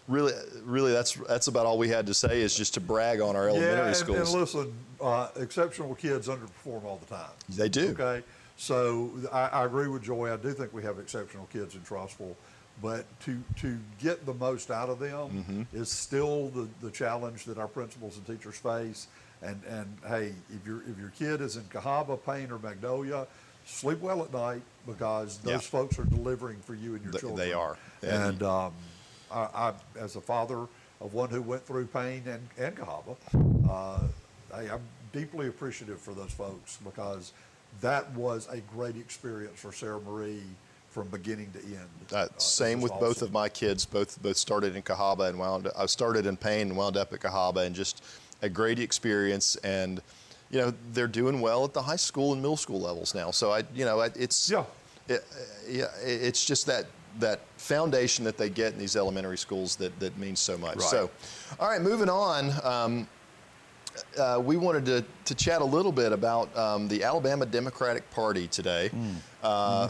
really 0.09 0.33
really 0.65 0.93
that's 0.93 1.15
that's 1.29 1.47
about 1.47 1.67
all 1.67 1.79
we 1.79 1.89
had 1.89 2.07
to 2.07 2.15
say 2.15 2.41
is 2.41 2.57
just 2.57 2.75
to 2.75 2.81
brag 2.81 3.21
on 3.21 3.37
our 3.37 3.49
elementary 3.49 3.79
yeah, 3.79 3.87
and, 3.87 3.97
schools 3.97 4.33
And 4.33 4.41
listen, 4.41 4.75
uh, 5.01 5.29
exceptional 5.37 5.95
kids 5.95 6.29
underperform 6.29 6.85
all 6.85 7.01
the 7.07 7.15
time. 7.15 7.31
They 7.49 7.69
do. 7.69 7.91
Okay. 7.91 8.25
So 8.57 9.11
I, 9.33 9.47
I 9.47 9.65
agree 9.65 9.89
with 9.89 10.03
Joy. 10.03 10.33
I 10.33 10.37
do 10.37 10.53
think 10.53 10.73
we 10.73 10.83
have 10.85 10.99
exceptional 10.99 11.49
kids 11.53 11.75
in 11.75 11.81
Trussville, 11.81 12.37
but 12.83 13.05
to 13.21 13.43
to 13.61 13.79
get 14.01 14.27
the 14.27 14.35
most 14.35 14.71
out 14.71 14.89
of 14.89 14.99
them 14.99 15.31
Mm-hmm. 15.31 15.63
is 15.77 15.91
still 15.91 16.49
the, 16.49 16.69
the 16.83 16.91
challenge 16.91 17.45
that 17.45 17.59
our 17.59 17.69
principals 17.69 18.17
and 18.17 18.27
teachers 18.27 18.57
face. 18.57 19.07
And 19.43 19.61
and 19.69 19.97
hey, 20.09 20.33
if 20.55 20.67
your 20.67 20.83
if 20.89 20.99
your 20.99 21.11
kid 21.19 21.41
is 21.41 21.57
in 21.57 21.63
Cahaba, 21.65 22.19
Payne, 22.25 22.51
or 22.51 22.59
Magnolia, 22.59 23.27
sleep 23.67 24.01
well 24.01 24.23
at 24.23 24.33
night 24.33 24.63
because 24.87 25.39
those 25.39 25.53
Yeah. 25.53 25.59
folks 25.59 25.99
are 25.99 26.05
delivering 26.05 26.59
for 26.61 26.75
you 26.75 26.95
and 26.95 27.03
your 27.03 27.13
Th- 27.13 27.21
children. 27.23 27.47
they 27.49 27.53
are. 27.53 27.77
And 28.03 28.43
um, 28.43 28.73
I, 29.31 29.41
I, 29.55 29.73
as 29.99 30.17
a 30.17 30.21
father 30.21 30.67
of 31.01 31.13
one 31.15 31.29
who 31.31 31.43
went 31.43 31.67
through 31.67 31.87
Payne 31.87 32.23
and, 32.27 32.49
and 32.59 32.77
Cahaba, 32.77 33.17
uh, 33.69 34.01
hey, 34.57 34.69
I'm 34.71 34.83
deeply 35.13 35.49
appreciative 35.49 36.01
for 36.01 36.13
those 36.15 36.31
folks 36.33 36.79
because 36.85 37.33
that 37.81 38.11
was 38.13 38.47
a 38.51 38.59
great 38.61 38.97
experience 38.97 39.59
for 39.59 39.73
Sarah 39.73 40.01
Marie 40.01 40.43
from 40.95 41.09
beginning 41.09 41.51
to 41.51 41.59
end. 41.59 41.89
Uh, 42.13 42.17
Uh, 42.17 42.29
same 42.39 42.81
with 42.81 42.93
was 42.93 43.01
both 43.01 43.23
of 43.23 43.33
my 43.33 43.49
kids. 43.49 43.85
Both 43.85 44.23
both 44.23 44.37
started 44.37 44.77
in 44.77 44.83
Cahaba 44.83 45.29
and 45.29 45.39
wound. 45.39 45.69
I 45.77 45.87
started 45.87 46.25
in 46.25 46.37
Payne 46.37 46.69
and 46.69 46.77
wound 46.77 46.97
up 46.97 47.13
at 47.13 47.21
Cahaba, 47.21 47.67
and 47.67 47.75
just 47.75 48.03
a 48.43 48.49
great 48.49 48.79
experience. 48.79 49.57
And 49.65 50.01
you 50.51 50.61
know 50.61 50.73
they're 50.93 51.09
doing 51.09 51.41
well 51.41 51.65
at 51.65 51.73
the 51.75 51.83
high 51.83 51.97
school 51.97 52.33
and 52.33 52.41
middle 52.41 52.57
school 52.57 52.81
levels 52.81 53.13
now. 53.15 53.33
So 53.33 53.51
I, 53.51 53.65
you 53.75 53.85
know, 53.85 54.01
it's 54.01 54.49
Yeah. 54.49 54.65
it, 55.09 55.25
yeah, 55.69 55.87
it's 56.01 56.45
just 56.45 56.67
that 56.67 56.87
that 57.19 57.41
foundation 57.57 58.25
that 58.25 58.37
they 58.37 58.49
get 58.49 58.73
in 58.73 58.79
these 58.79 58.95
elementary 58.97 59.39
schools 59.39 59.75
that 59.77 59.99
that 59.99 60.17
means 60.17 60.39
so 60.39 60.57
much. 60.57 60.77
Right. 60.77 60.91
So, 60.91 61.11
all 61.59 61.69
right, 61.69 61.83
moving 61.83 62.09
on. 62.09 62.53
Um, 62.63 63.09
uh, 64.19 64.41
we 64.45 64.57
wanted 64.57 64.85
to, 64.85 65.05
to 65.25 65.35
chat 65.37 65.63
a 65.63 65.65
little 65.65 65.93
bit 65.93 66.11
about 66.13 66.57
um, 66.57 66.89
the 66.89 67.05
Alabama 67.05 67.47
Democratic 67.47 68.11
Party 68.11 68.49
today, 68.49 68.91
uh, 69.45 69.89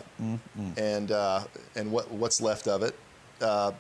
and 0.77 1.11
uh, 1.13 1.45
and 1.77 1.91
what 1.91 2.11
what's 2.11 2.41
left 2.41 2.69
of 2.69 2.83
it. 2.83 2.95
Uh, 3.41 3.73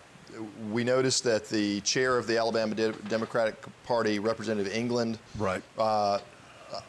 we 0.73 0.83
noticed 0.83 1.23
that 1.25 1.49
the 1.49 1.81
chair 1.83 2.17
of 2.19 2.27
the 2.27 2.37
Alabama 2.39 2.75
De- 2.75 2.93
Democratic 3.09 3.55
Party, 3.85 4.19
Representative 4.19 4.73
England, 4.73 5.19
Right. 5.39 5.63
uh, 5.79 6.19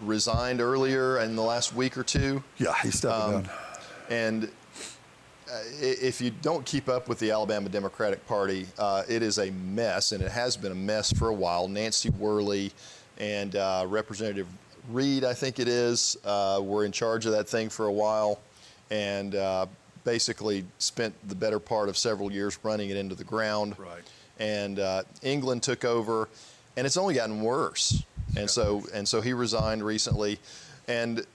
resigned 0.01 0.61
earlier 0.61 1.19
in 1.19 1.35
the 1.35 1.43
last 1.43 1.75
week 1.75 1.95
or 1.95 2.03
two. 2.03 2.43
yeah, 2.57 2.73
he's 2.81 2.95
stepping 2.95 3.21
Um, 3.21 3.31
down. 3.43 3.49
and 4.09 4.43
uh, 4.45 5.59
if 5.79 6.21
you 6.21 6.31
don't 6.41 6.65
keep 6.65 6.89
up 6.89 7.07
with 7.07 7.19
the 7.19 7.29
Alabama 7.29 7.69
Democratic 7.69 8.25
Party, 8.25 8.65
uh, 8.79 9.03
it 9.07 9.21
is 9.21 9.37
a 9.37 9.51
mess, 9.51 10.11
and 10.11 10.23
it 10.23 10.31
has 10.31 10.57
been 10.57 10.71
a 10.71 10.75
mess 10.75 11.13
for 11.13 11.29
a 11.29 11.33
while. 11.33 11.67
Nancy 11.67 12.09
Worley 12.09 12.71
and 13.19 13.55
uh, 13.55 13.85
Representative 13.87 14.47
Reed, 14.89 15.23
I 15.23 15.35
think 15.35 15.59
it 15.59 15.67
is, 15.67 16.17
uh, 16.25 16.59
were 16.63 16.83
in 16.83 16.91
charge 16.91 17.27
of 17.27 17.31
that 17.33 17.47
thing 17.47 17.69
for 17.69 17.85
a 17.85 17.91
while, 17.91 18.39
and 18.91 19.35
uh, 19.35 19.65
basically 20.03 20.65
spent 20.77 21.13
the 21.27 21.35
better 21.35 21.59
part 21.59 21.89
of 21.89 21.97
several 21.97 22.31
years 22.31 22.57
running 22.63 22.89
it 22.89 22.97
into 22.97 23.15
the 23.15 23.23
ground. 23.23 23.77
Right. 23.77 24.03
And 24.39 24.79
uh, 24.79 25.03
England 25.23 25.63
took 25.63 25.85
over, 25.85 26.29
and 26.77 26.85
it's 26.85 26.97
only 26.97 27.15
gotten 27.15 27.41
worse. 27.41 28.03
And 28.37 28.49
so, 28.49 28.83
and 28.93 29.07
so 29.07 29.21
he 29.21 29.33
resigned 29.33 29.83
recently, 29.83 30.39
and 30.87 31.25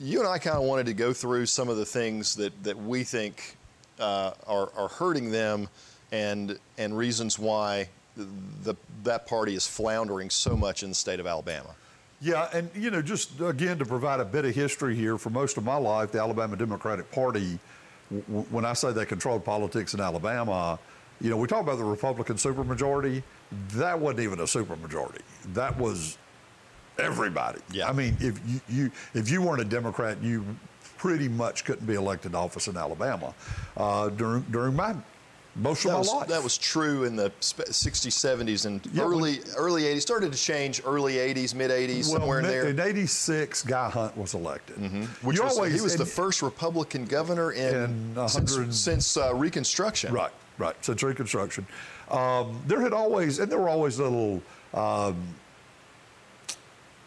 you 0.00 0.18
and 0.18 0.28
I 0.28 0.38
kind 0.38 0.56
of 0.56 0.64
wanted 0.64 0.86
to 0.86 0.94
go 0.94 1.12
through 1.12 1.46
some 1.46 1.68
of 1.68 1.76
the 1.76 1.84
things 1.84 2.34
that, 2.36 2.64
that 2.64 2.76
we 2.76 3.04
think 3.04 3.56
uh, 4.00 4.32
are, 4.46 4.70
are 4.76 4.88
hurting 4.88 5.30
them 5.30 5.68
and, 6.10 6.58
and 6.78 6.96
reasons 6.96 7.38
why 7.38 7.88
the, 8.16 8.74
that 9.04 9.26
party 9.26 9.54
is 9.54 9.66
floundering 9.66 10.30
so 10.30 10.56
much 10.56 10.82
in 10.82 10.90
the 10.90 10.94
state 10.94 11.20
of 11.20 11.26
Alabama. 11.26 11.74
Yeah, 12.22 12.48
and 12.52 12.70
you 12.74 12.90
know, 12.92 13.02
just 13.02 13.40
again 13.40 13.78
to 13.78 13.84
provide 13.84 14.20
a 14.20 14.24
bit 14.24 14.44
of 14.44 14.54
history 14.54 14.94
here, 14.94 15.18
for 15.18 15.30
most 15.30 15.56
of 15.56 15.64
my 15.64 15.74
life, 15.76 16.12
the 16.12 16.20
Alabama 16.20 16.56
Democratic 16.56 17.10
Party, 17.10 17.58
w- 18.10 18.46
when 18.50 18.64
I 18.64 18.74
say 18.74 18.92
they 18.92 19.04
controlled 19.04 19.44
politics 19.44 19.94
in 19.94 20.00
Alabama, 20.00 20.78
you 21.20 21.30
know, 21.30 21.36
we 21.36 21.48
talk 21.48 21.62
about 21.62 21.78
the 21.78 21.84
Republican 21.84 22.36
supermajority. 22.36 23.24
That 23.70 23.98
wasn't 23.98 24.20
even 24.20 24.38
a 24.38 24.44
supermajority. 24.44 25.22
That 25.52 25.76
was 25.76 26.16
everybody. 26.98 27.60
Yeah. 27.72 27.88
I 27.88 27.92
mean, 27.92 28.16
if 28.20 28.40
you, 28.46 28.60
you 28.68 28.90
if 29.14 29.28
you 29.28 29.42
weren't 29.42 29.60
a 29.60 29.64
Democrat, 29.64 30.22
you 30.22 30.44
pretty 30.98 31.26
much 31.28 31.64
couldn't 31.64 31.86
be 31.86 31.94
elected 31.94 32.32
to 32.32 32.38
office 32.38 32.68
in 32.68 32.76
Alabama 32.76 33.34
uh, 33.76 34.10
during 34.10 34.42
during 34.52 34.76
my 34.76 34.94
most 35.54 35.84
of 35.84 35.90
That 35.90 35.92
my 35.94 35.98
was, 35.98 36.12
life. 36.14 36.28
that 36.28 36.42
was 36.42 36.56
true 36.56 37.04
in 37.04 37.14
the 37.16 37.30
sp- 37.44 37.68
60s, 37.68 38.12
70s, 38.14 38.64
and 38.66 38.80
Yeah, 38.92 39.02
early 39.04 39.40
early 39.56 39.82
80s. 39.82 40.00
Started 40.00 40.32
to 40.32 40.38
change 40.38 40.80
early 40.86 41.14
80s, 41.14 41.54
mid 41.54 41.70
80s, 41.70 42.04
somewhere 42.04 42.38
in 42.40 42.46
there. 42.46 42.68
In 42.68 42.80
'86, 42.80 43.62
Guy 43.64 43.90
Hunt 43.90 44.16
was 44.16 44.32
elected. 44.34 44.76
Which 45.22 45.38
was, 45.40 45.56
always- 45.56 45.74
he 45.74 45.80
was 45.80 45.96
the 45.96 46.06
first 46.06 46.40
Republican 46.42 47.04
governor 47.04 47.52
in, 47.52 48.14
In 48.16 48.28
since, 48.28 48.56
since 48.78 49.16
uh, 49.16 49.34
Reconstruction. 49.34 50.12
Right, 50.12 50.32
right. 50.58 50.74
Since 50.84 51.02
Reconstruction, 51.02 51.66
um, 52.10 52.62
there 52.66 52.80
had 52.80 52.92
always, 52.94 53.38
and 53.38 53.52
there 53.52 53.58
were 53.58 53.68
always 53.68 53.98
little 53.98 54.42
um, 54.72 55.16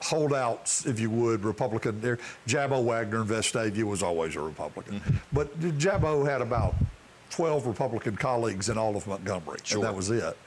holdouts, 0.02 0.86
if 0.86 1.00
you 1.00 1.10
would, 1.10 1.44
Republican. 1.44 2.00
There, 2.02 2.20
Jabo 2.48 2.84
Waggoner 2.84 3.22
in 3.24 3.28
Vestavia 3.28 3.84
was 3.84 4.04
always 4.04 4.36
a 4.36 4.42
Republican, 4.42 5.00
Mm-hmm. 5.00 5.16
but 5.34 5.60
Jabo 5.80 6.25
had 6.28 6.42
about 6.42 6.75
12 7.29 7.67
Republican 7.67 8.15
colleagues 8.15 8.70
in 8.70 8.77
all 8.77 8.96
of 8.96 9.08
Montgomery, 9.08 9.60
Sure. 9.63 9.77
and 9.79 9.88
that 9.88 9.96
was 9.96 10.10
it. 10.12 10.38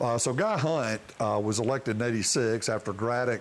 Uh, 0.00 0.18
so 0.18 0.32
Guy 0.32 0.58
Hunt 0.58 1.00
uh, 1.20 1.40
was 1.42 1.60
elected 1.60 1.96
in 1.96 2.02
'86 2.02 2.68
after 2.68 2.92
Graddick 2.92 3.40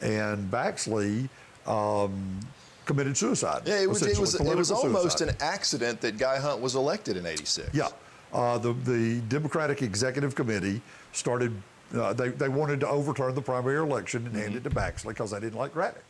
and 0.00 0.50
Baxley 0.50 1.28
um, 1.66 2.40
committed 2.84 3.16
suicide. 3.16 3.62
Yeah, 3.66 3.80
it 3.80 3.88
was, 3.88 4.02
it 4.02 4.18
was, 4.18 4.34
it 4.34 4.56
was 4.56 4.70
almost 4.72 5.18
suicide. 5.18 5.36
an 5.36 5.42
accident 5.42 6.00
that 6.00 6.18
Guy 6.18 6.38
Hunt 6.38 6.60
was 6.60 6.74
elected 6.74 7.16
in 7.16 7.24
86. 7.24 7.70
Yeah. 7.72 7.88
Uh, 8.32 8.58
the, 8.58 8.72
the 8.72 9.20
Democratic 9.28 9.82
Executive 9.82 10.34
Committee 10.34 10.80
started, 11.12 11.52
uh, 11.94 12.12
they, 12.14 12.30
they 12.30 12.48
wanted 12.48 12.80
to 12.80 12.88
overturn 12.88 13.34
the 13.34 13.42
primary 13.42 13.76
election 13.78 14.26
and 14.26 14.34
hand 14.34 14.56
it 14.56 14.64
to 14.64 14.70
Baxley 14.70 15.08
because 15.08 15.30
they 15.30 15.38
didn't 15.40 15.58
like 15.58 15.72
Graddick. 15.74 16.02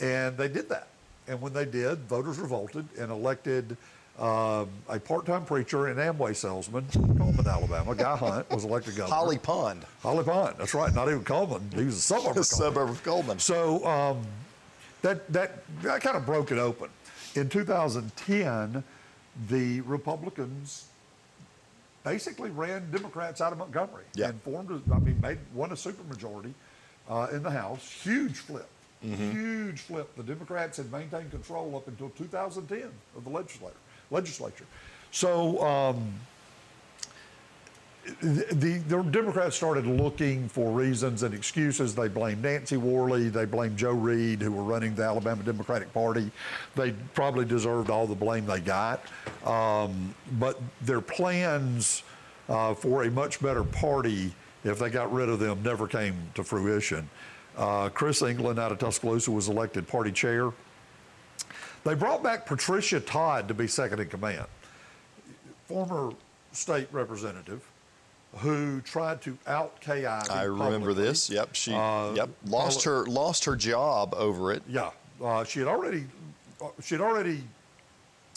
And 0.00 0.36
they 0.36 0.48
did 0.48 0.68
that. 0.68 0.86
And 1.26 1.40
when 1.40 1.52
they 1.52 1.64
did, 1.64 1.98
voters 2.08 2.38
revolted 2.38 2.86
and 2.98 3.10
elected 3.10 3.76
um, 4.18 4.68
a 4.88 4.98
part 4.98 5.26
time 5.26 5.44
preacher 5.44 5.86
and 5.88 5.98
Amway 5.98 6.34
salesman 6.34 6.86
Cullman, 6.92 7.46
Alabama. 7.46 7.94
Guy 7.94 8.16
Hunt 8.16 8.50
was 8.50 8.64
elected 8.64 8.96
governor. 8.96 9.14
Holly 9.14 9.38
Pond, 9.38 9.84
Holly 10.02 10.24
Pond, 10.24 10.54
that's 10.58 10.72
right. 10.74 10.94
Not 10.94 11.08
even 11.08 11.22
Cullman. 11.24 11.70
He 11.74 11.84
was 11.84 11.96
a 11.96 12.00
suburb 12.00 12.24
a 12.36 12.40
of 12.40 12.48
Cullman. 12.48 12.74
suburb 12.74 12.88
of 12.90 13.02
Cullman. 13.02 13.38
So 13.38 13.84
um, 13.86 14.26
that, 15.02 15.30
that, 15.32 15.64
that 15.82 16.00
kind 16.00 16.16
of 16.16 16.24
broke 16.24 16.50
it 16.50 16.58
open. 16.58 16.88
In 17.34 17.48
2010, 17.50 18.82
the 19.48 19.80
Republicans 19.82 20.86
basically 22.04 22.50
ran 22.50 22.90
Democrats 22.90 23.40
out 23.40 23.52
of 23.52 23.58
Montgomery 23.58 24.04
Yeah. 24.14 24.28
and 24.28 24.40
formed, 24.42 24.70
a, 24.70 24.80
I 24.94 24.98
mean, 24.98 25.20
made 25.20 25.38
won 25.52 25.72
a 25.72 25.74
supermajority 25.74 26.54
uh, 27.10 27.26
in 27.32 27.42
the 27.42 27.50
House. 27.50 27.90
Huge 28.02 28.36
flip. 28.38 28.68
Huge 29.02 29.80
flip. 29.80 30.16
The 30.16 30.22
Democrats 30.22 30.78
had 30.78 30.90
maintained 30.90 31.30
control 31.30 31.76
up 31.76 31.86
until 31.86 32.08
2010 32.10 32.90
of 33.16 33.24
the 33.24 33.30
legislature. 33.30 33.74
Legislature. 34.10 34.66
So 35.10 35.62
um, 35.62 36.12
the, 38.20 38.82
the 38.88 39.02
Democrats 39.02 39.56
started 39.56 39.86
looking 39.86 40.48
for 40.48 40.70
reasons 40.70 41.22
and 41.22 41.34
excuses. 41.34 41.94
They 41.94 42.08
blamed 42.08 42.42
Nancy 42.42 42.76
Worley. 42.76 43.28
They 43.28 43.44
blamed 43.44 43.76
Joe 43.76 43.92
Reed, 43.92 44.40
who 44.40 44.52
were 44.52 44.62
running 44.62 44.94
the 44.94 45.02
Alabama 45.02 45.42
Democratic 45.42 45.92
Party. 45.92 46.30
They 46.74 46.92
probably 47.14 47.44
deserved 47.44 47.90
all 47.90 48.06
the 48.06 48.14
blame 48.14 48.46
they 48.46 48.60
got. 48.60 49.02
Um, 49.44 50.14
but 50.38 50.60
their 50.82 51.00
plans 51.00 52.02
uh, 52.48 52.74
for 52.74 53.04
a 53.04 53.10
much 53.10 53.40
better 53.40 53.64
party, 53.64 54.32
if 54.64 54.78
they 54.78 54.90
got 54.90 55.12
rid 55.12 55.28
of 55.28 55.40
them, 55.40 55.62
never 55.62 55.88
came 55.88 56.14
to 56.34 56.44
fruition. 56.44 57.08
Uh, 57.56 57.88
Chris 57.88 58.22
England 58.22 58.58
out 58.58 58.70
of 58.70 58.78
Tuscaloosa 58.78 59.30
was 59.30 59.48
elected 59.48 59.88
party 59.88 60.12
chair. 60.12 60.52
They 61.86 61.94
brought 61.94 62.20
back 62.20 62.46
Patricia 62.46 62.98
Todd 62.98 63.46
to 63.46 63.54
be 63.54 63.68
second 63.68 64.00
in 64.00 64.08
command, 64.08 64.46
former 65.66 66.12
state 66.50 66.88
representative 66.90 67.62
who 68.38 68.80
tried 68.80 69.22
to 69.22 69.38
out 69.46 69.80
KI. 69.80 70.04
I 70.04 70.42
remember 70.42 70.88
publicly. 70.88 71.04
this. 71.04 71.30
Yep, 71.30 71.54
she 71.54 71.72
Uh, 71.72 72.12
yep 72.14 72.30
lost 72.44 72.82
her 72.82 73.06
lost 73.06 73.44
her 73.44 73.54
job 73.54 74.14
over 74.16 74.52
it. 74.52 74.64
Yeah, 74.68 74.90
uh, 75.22 75.44
she 75.44 75.60
had 75.60 75.68
already 75.68 76.06
uh, 76.60 76.70
she 76.82 76.96
had 76.96 77.02
already 77.02 77.44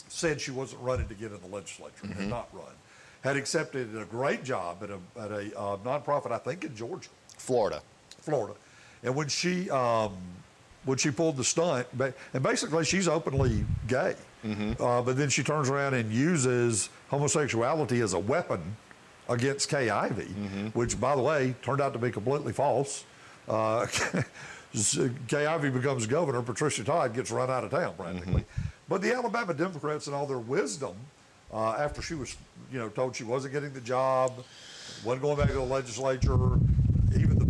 said 0.10 0.40
she 0.40 0.52
wasn't 0.52 0.82
running 0.84 1.08
to 1.08 1.16
get 1.16 1.32
in 1.32 1.42
the 1.42 1.48
legislature. 1.56 2.06
Mm-hmm. 2.06 2.20
Had 2.20 2.30
not 2.30 2.50
run. 2.54 2.66
Had 3.22 3.36
accepted 3.36 3.98
a 3.98 4.06
great 4.06 4.44
job 4.44 4.84
at 4.84 4.92
a 4.92 5.00
at 5.20 5.32
a 5.32 5.58
uh, 5.60 5.78
nonprofit, 5.78 6.32
I 6.32 6.38
think 6.38 6.66
in 6.66 6.76
Georgia. 6.76 7.10
Florida. 7.36 7.82
Florida. 8.22 8.54
And 9.02 9.16
when 9.16 9.28
she 9.28 9.72
um, 9.72 10.16
when 10.86 10.98
she 10.98 11.12
pulled 11.12 11.38
the 11.38 11.44
stunt, 11.44 11.88
and 12.34 12.44
basically 12.44 12.84
she's 12.86 13.08
openly 13.08 13.66
gay, 13.88 14.16
uh, 14.80 15.02
but 15.02 15.18
then 15.18 15.30
she 15.30 15.44
turns 15.44 15.70
around 15.70 15.94
and 15.94 16.12
uses 16.12 16.90
homosexuality 17.10 18.02
as 18.02 18.14
a 18.14 18.20
weapon 18.20 18.62
against 19.28 19.70
Kay 19.70 19.90
Ivey, 19.90 20.24
which, 20.74 21.00
by 21.00 21.16
the 21.16 21.22
way, 21.22 21.54
turned 21.62 21.82
out 21.82 21.94
to 21.94 22.00
be 22.00 22.10
completely 22.12 22.54
false. 22.54 23.04
Uh, 23.48 23.86
Kay 25.28 25.46
Ivey 25.46 25.70
becomes 25.70 26.06
governor, 26.08 26.42
Patricia 26.42 26.84
Todd 26.84 27.14
gets 27.14 27.32
run 27.32 27.50
out 27.50 27.64
of 27.64 27.72
town 27.72 27.94
practically. 27.98 28.46
But 28.88 29.02
the 29.02 29.14
Alabama 29.14 29.54
Democrats, 29.54 30.08
in 30.08 30.14
all 30.14 30.26
their 30.26 30.40
wisdom, 30.40 30.96
uh, 31.54 31.72
after 31.74 32.02
she 32.02 32.14
was, 32.16 32.36
you 32.72 32.80
know, 32.80 32.90
told 32.90 33.16
she 33.16 33.24
wasn't 33.24 33.54
getting 33.54 33.74
the 33.74 33.82
job, 33.82 34.32
wasn't 35.04 35.22
going 35.24 35.38
back 35.38 35.48
to 35.48 35.54
the 35.54 35.62
legislature, 35.62 36.38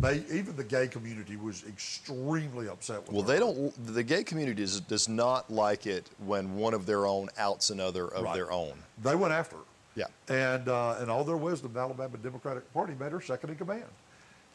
even 0.07 0.27
the 0.27 0.35
even 0.35 0.55
the 0.55 0.63
gay 0.63 0.87
community 0.87 1.35
was 1.35 1.63
extremely 1.67 2.67
upset 2.67 3.01
with 3.07 3.11
Well, 3.11 3.21
her. 3.23 3.27
they 3.27 3.39
don't. 3.39 3.93
The 3.95 4.03
gay 4.03 4.23
community 4.23 4.61
does, 4.61 4.79
does 4.81 5.09
not 5.09 5.49
like 5.51 5.85
it 5.85 6.09
when 6.25 6.55
one 6.55 6.73
of 6.73 6.85
their 6.85 7.05
own 7.05 7.29
outs 7.37 7.69
another 7.69 8.07
of 8.07 8.23
Right. 8.23 8.33
their 8.35 8.51
own. 8.51 8.73
They 9.03 9.15
went 9.15 9.33
after 9.33 9.57
her. 9.57 9.61
Yeah. 9.95 10.05
And 10.29 10.67
uh, 10.69 10.97
in 11.01 11.09
all 11.09 11.23
their 11.23 11.37
wisdom, 11.37 11.73
the 11.73 11.79
Alabama 11.79 12.17
Democratic 12.17 12.71
Party 12.73 12.93
made 12.99 13.11
her 13.11 13.21
second 13.21 13.49
in 13.49 13.55
command. 13.57 13.83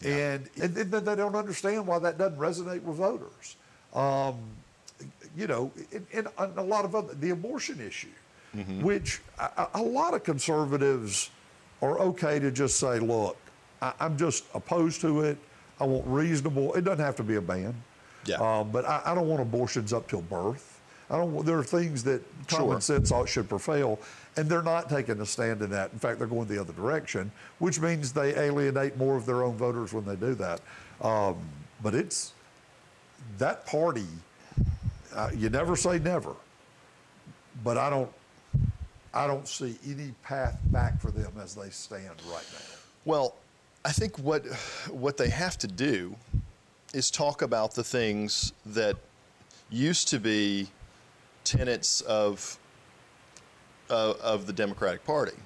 And, 0.04 0.48
and 0.60 0.74
then 0.74 1.04
they 1.04 1.14
don't 1.14 1.36
understand 1.36 1.86
why 1.86 1.98
that 2.00 2.18
doesn't 2.18 2.38
resonate 2.38 2.82
with 2.82 2.96
voters. 2.96 3.56
Um, 3.94 4.36
you 5.36 5.46
know, 5.46 5.70
and, 5.92 6.06
and 6.12 6.28
a 6.56 6.62
lot 6.62 6.84
of 6.84 6.94
other, 6.94 7.14
the 7.14 7.30
abortion 7.30 7.80
issue, 7.80 8.08
which 8.82 9.20
a, 9.38 9.68
a 9.74 9.82
lot 9.82 10.14
of 10.14 10.22
conservatives 10.24 11.30
are 11.82 11.98
okay 12.00 12.38
to 12.38 12.50
just 12.50 12.78
say, 12.78 12.98
look, 12.98 13.36
I, 13.84 13.92
I'm 14.00 14.16
just 14.16 14.44
opposed 14.54 15.00
to 15.02 15.20
it. 15.20 15.36
I 15.78 15.84
want 15.84 16.06
reasonable. 16.06 16.72
It 16.74 16.84
doesn't 16.84 17.04
have 17.04 17.16
to 17.16 17.22
be 17.22 17.34
a 17.34 17.40
ban. 17.40 17.74
Yeah. 18.24 18.36
Um, 18.36 18.70
but 18.70 18.86
I, 18.86 19.02
I 19.04 19.14
don't 19.14 19.28
want 19.28 19.42
abortions 19.42 19.92
up 19.92 20.08
till 20.08 20.22
birth. 20.22 20.80
I 21.10 21.18
don't. 21.18 21.44
There 21.44 21.58
are 21.58 21.64
things 21.64 22.02
that 22.04 22.22
common 22.48 22.70
Sure. 22.76 22.80
sense 22.80 23.12
ought 23.12 23.28
should 23.28 23.48
prevail, 23.48 23.98
and 24.38 24.48
they're 24.48 24.62
not 24.62 24.88
taking 24.88 25.20
a 25.20 25.26
stand 25.26 25.60
in 25.60 25.68
that. 25.70 25.92
In 25.92 25.98
fact, 25.98 26.18
they're 26.18 26.26
going 26.26 26.48
the 26.48 26.58
other 26.58 26.72
direction, 26.72 27.30
which 27.58 27.78
means 27.78 28.12
they 28.12 28.34
alienate 28.36 28.96
more 28.96 29.16
of 29.16 29.26
their 29.26 29.42
own 29.42 29.54
voters 29.56 29.92
when 29.92 30.06
they 30.06 30.16
do 30.16 30.34
that. 30.36 30.60
Um, 31.02 31.36
but 31.82 31.94
it's 31.94 32.32
that 33.36 33.66
party. 33.66 34.06
Uh, 35.14 35.30
you 35.36 35.50
never 35.50 35.76
say 35.76 35.98
never, 35.98 36.34
but 37.62 37.76
I 37.76 37.90
don't. 37.90 38.10
I 39.12 39.26
don't 39.26 39.46
see 39.46 39.76
any 39.86 40.12
path 40.24 40.58
back 40.66 41.00
for 41.00 41.10
them 41.10 41.32
as 41.40 41.54
they 41.54 41.70
stand 41.70 42.10
right 42.30 42.44
now. 42.52 42.76
Well, 43.04 43.34
I 43.84 43.92
think 43.92 44.18
what 44.18 44.46
what 44.90 45.16
they 45.16 45.28
have 45.28 45.58
to 45.58 45.66
do 45.66 46.16
is 46.94 47.10
talk 47.10 47.42
about 47.42 47.74
the 47.74 47.84
things 47.84 48.52
that 48.64 48.96
used 49.68 50.08
to 50.08 50.18
be 50.18 50.68
tenets 51.44 52.00
of 52.02 52.58
of, 53.90 54.16
of 54.20 54.46
the 54.46 54.52
Democratic 54.52 55.04
Party, 55.04 55.36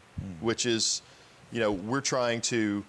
which 0.40 0.66
is, 0.66 1.02
you 1.50 1.58
know, 1.58 1.72
we're 1.72 2.00
trying 2.00 2.40
to, 2.42 2.84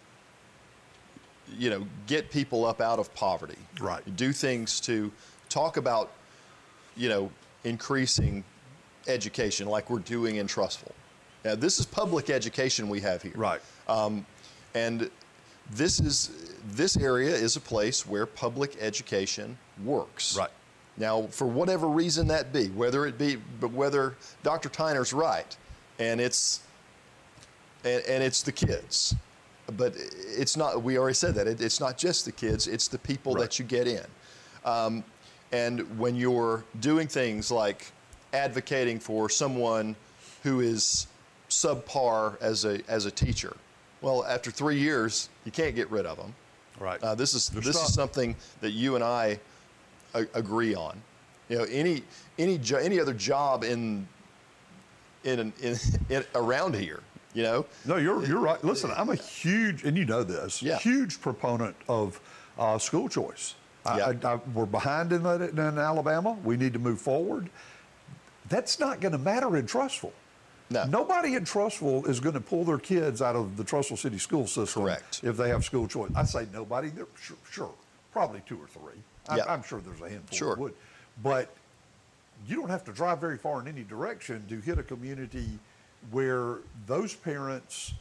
you 1.57 1.69
know, 1.71 1.87
get 2.05 2.29
people 2.29 2.65
up 2.65 2.81
out 2.81 2.99
of 2.99 3.11
poverty. 3.15 3.57
Right. 3.79 4.03
Do 4.15 4.31
things 4.31 4.79
to 4.81 5.11
talk 5.49 5.77
about, 5.77 6.11
you 6.95 7.09
know, 7.09 7.31
increasing 7.63 8.43
education 9.07 9.67
like 9.67 9.89
we're 9.89 9.99
doing 9.99 10.35
in 10.35 10.45
Trussville. 10.45 10.91
Now, 11.43 11.55
this 11.55 11.79
is 11.79 11.85
public 11.87 12.29
education 12.29 12.89
we 12.89 12.99
have 12.99 13.23
here. 13.23 13.33
Right. 13.35 13.61
Um, 13.87 14.25
and 14.75 15.09
this 15.71 15.99
is 15.99 16.31
this 16.71 16.97
area 16.97 17.33
is 17.33 17.55
a 17.55 17.61
place 17.61 18.05
where 18.05 18.25
public 18.25 18.75
education 18.79 19.57
works. 19.83 20.35
Right. 20.37 20.49
Now, 20.97 21.23
for 21.27 21.47
whatever 21.47 21.87
reason 21.87 22.27
that 22.27 22.51
be, 22.51 22.67
whether 22.67 23.05
it 23.05 23.17
be, 23.17 23.37
but 23.59 23.71
whether 23.71 24.15
Dr. 24.43 24.69
Tyner's 24.69 25.13
right, 25.13 25.55
and 25.97 26.19
it's 26.19 26.59
and, 27.85 28.03
and 28.05 28.21
it's 28.23 28.41
the 28.43 28.51
kids, 28.51 29.15
but 29.77 29.93
it's 29.95 30.57
not. 30.57 30.83
We 30.83 30.97
already 30.97 31.13
said 31.15 31.35
that 31.35 31.47
it, 31.47 31.61
it's 31.61 31.79
not 31.79 31.97
just 31.97 32.25
the 32.25 32.31
kids; 32.33 32.67
it's 32.67 32.87
the 32.89 32.97
people 32.97 33.33
Right. 33.35 33.43
that 33.43 33.59
you 33.59 33.65
get 33.65 33.87
in. 33.87 34.05
Um, 34.65 35.03
and 35.51 35.97
when 35.97 36.15
you're 36.15 36.63
doing 36.81 37.07
things 37.07 37.49
like 37.49 37.91
advocating 38.33 38.99
for 38.99 39.29
someone 39.29 39.95
who 40.43 40.59
is 40.59 41.07
subpar 41.49 42.39
as 42.41 42.65
a 42.65 42.81
as 42.89 43.05
a 43.05 43.11
teacher, 43.11 43.55
well, 44.01 44.23
after 44.25 44.51
three 44.51 44.77
years, 44.77 45.29
you 45.45 45.51
can't 45.51 45.75
get 45.75 45.89
rid 45.91 46.05
of 46.05 46.17
them. 46.17 46.33
Right. 46.79 47.01
Uh, 47.03 47.15
this 47.15 47.33
is 47.33 47.49
They're 47.49 47.61
this 47.61 47.75
stuck. 47.75 47.89
is 47.89 47.93
something 47.93 48.35
that 48.61 48.71
you 48.71 48.95
and 48.95 49.03
I 49.03 49.39
a- 50.13 50.27
agree 50.33 50.73
on. 50.75 51.01
You 51.49 51.57
know, 51.59 51.63
any 51.65 52.03
any 52.37 52.57
jo- 52.57 52.77
any 52.77 52.99
other 52.99 53.13
job 53.13 53.63
in 53.63 54.07
in, 55.23 55.39
an, 55.39 55.53
in 55.61 55.75
in 56.09 56.23
around 56.35 56.75
here, 56.75 57.01
you 57.33 57.43
know, 57.43 57.65
No, 57.85 57.97
you're 57.97 58.23
you're 58.25 58.39
right. 58.39 58.63
Listen, 58.63 58.91
I'm 58.95 59.09
a 59.09 59.15
huge, 59.15 59.83
and 59.83 59.97
you 59.97 60.05
know 60.05 60.23
this, 60.23 60.61
Yeah. 60.61 60.77
huge 60.77 61.19
proponent 61.21 61.75
of 61.89 62.19
uh, 62.57 62.77
school 62.77 63.09
choice. 63.09 63.55
Yeah. 63.85 64.13
I, 64.23 64.27
I, 64.33 64.35
we're 64.53 64.65
behind 64.65 65.11
in, 65.13 65.23
that, 65.23 65.41
in 65.41 65.59
Alabama. 65.59 66.37
We 66.43 66.57
need 66.57 66.73
to 66.73 66.79
move 66.79 67.01
forward. 67.01 67.49
That's 68.49 68.79
not 68.79 68.99
going 68.99 69.13
to 69.13 69.17
matter 69.17 69.55
in 69.57 69.65
Trussville. 69.65 70.11
No. 70.69 70.83
Nobody 70.85 71.35
in 71.35 71.43
Trussville 71.45 72.07
is 72.07 72.19
going 72.19 72.35
to 72.35 72.41
pull 72.41 72.63
their 72.63 72.77
kids 72.77 73.21
out 73.21 73.35
of 73.35 73.57
the 73.57 73.63
Trussville 73.63 73.97
City 73.97 74.17
school 74.19 74.45
system 74.45 74.83
Correct. 74.83 75.21
if 75.23 75.35
they 75.35 75.49
have 75.49 75.65
school 75.65 75.87
choice. 75.87 76.11
I 76.15 76.23
say 76.23 76.47
nobody. 76.53 76.91
Sure, 77.19 77.37
sure, 77.49 77.71
probably 78.11 78.41
two 78.45 78.57
or 78.61 78.67
three. 78.67 79.01
I'm, 79.27 79.39
I'm 79.47 79.63
sure 79.63 79.81
there's 79.81 80.01
a 80.01 80.09
handful 80.09 80.37
Sure. 80.37 80.55
that 80.55 80.61
would. 80.61 80.73
But 81.23 81.49
you 82.47 82.55
don't 82.55 82.69
have 82.69 82.83
to 82.85 82.91
drive 82.91 83.19
very 83.19 83.37
far 83.37 83.61
in 83.61 83.67
any 83.67 83.83
direction 83.83 84.43
to 84.49 84.59
hit 84.59 84.77
a 84.77 84.83
community 84.83 85.47
where 86.11 86.57
those 86.87 87.13
parents 87.13 87.93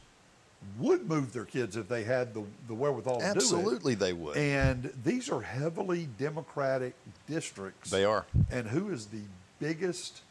would 0.77 1.07
move 1.09 1.31
their 1.33 1.45
kids 1.45 1.75
if 1.77 1.87
they 1.87 2.03
had 2.03 2.33
the, 2.33 2.43
the 2.67 2.73
wherewithal 2.73 3.15
to 3.15 3.19
do 3.21 3.25
it. 3.25 3.35
absolutely 3.35 3.95
they 3.95 4.13
would. 4.13 4.37
And 4.37 4.91
these 5.03 5.29
are 5.29 5.41
heavily 5.41 6.07
Democratic 6.17 6.93
districts. 7.27 7.89
They 7.89 8.05
are. 8.05 8.25
And 8.51 8.67
who 8.67 8.89
is 8.91 9.07
the 9.07 9.21
biggest 9.59 10.21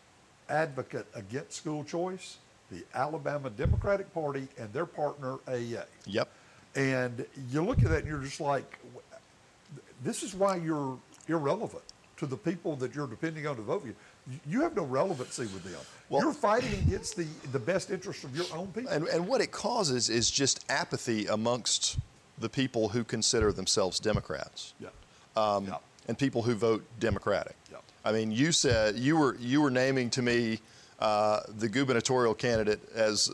advocate 0.49 1.07
against 1.15 1.53
school 1.53 1.85
choice? 1.85 2.39
The 2.71 2.85
Alabama 2.95 3.49
Democratic 3.51 4.13
Party 4.13 4.47
and 4.59 4.71
their 4.73 4.87
partner 4.87 5.39
AA. 5.49 5.85
yep. 6.07 6.29
And 6.77 7.25
you 7.51 7.65
look 7.65 7.79
at 7.79 7.89
that 7.89 8.01
and 8.01 8.07
you're 8.09 8.21
just 8.23 8.41
like, 8.41 8.79
this 10.05 10.23
is 10.23 10.35
why 10.35 10.57
you're 10.57 10.99
irrelevant 11.29 11.83
to 12.19 12.27
the 12.27 12.37
people 12.37 12.77
that 12.77 12.95
you're 12.95 13.07
depending 13.07 13.47
on 13.47 13.57
to 13.57 13.63
vote 13.63 13.83
for 13.83 13.89
you. 13.89 13.95
You 14.47 14.61
have 14.61 14.77
no 14.77 14.85
relevancy 14.85 15.43
with 15.43 15.65
them. 15.65 15.81
Well- 16.11 16.23
you're 16.23 16.33
fighting 16.35 16.73
against 16.87 17.17
the, 17.17 17.27
the 17.53 17.59
best 17.59 17.91
interest 17.91 18.25
of 18.25 18.37
your 18.37 18.47
own 18.55 18.67
people. 18.69 18.91
And 18.93 19.07
and 19.09 19.27
what 19.27 19.41
it 19.41 19.51
causes 19.51 20.11
is 20.11 20.31
just 20.31 20.65
apathy 20.71 21.27
amongst 21.27 21.99
the 22.39 22.49
people 22.49 22.91
who 22.91 23.03
consider 23.05 23.53
themselves 23.53 23.99
Democrats. 23.99 24.75
yeah. 24.79 24.89
um, 25.37 25.65
Yeah. 25.67 25.79
and 26.07 26.19
people 26.19 26.43
who 26.43 26.55
vote 26.55 26.85
Democratic. 27.01 27.57
I 28.09 28.13
mean, 28.13 28.31
you 28.31 28.53
said 28.53 28.97
you 28.97 29.19
were 29.19 29.37
you 29.39 29.61
were 29.61 29.71
naming 29.71 30.09
to 30.11 30.23
me 30.23 30.61
uh, 30.99 31.41
the 31.59 31.69
gubernatorial 31.69 32.33
candidate 32.33 32.81
as 32.95 33.31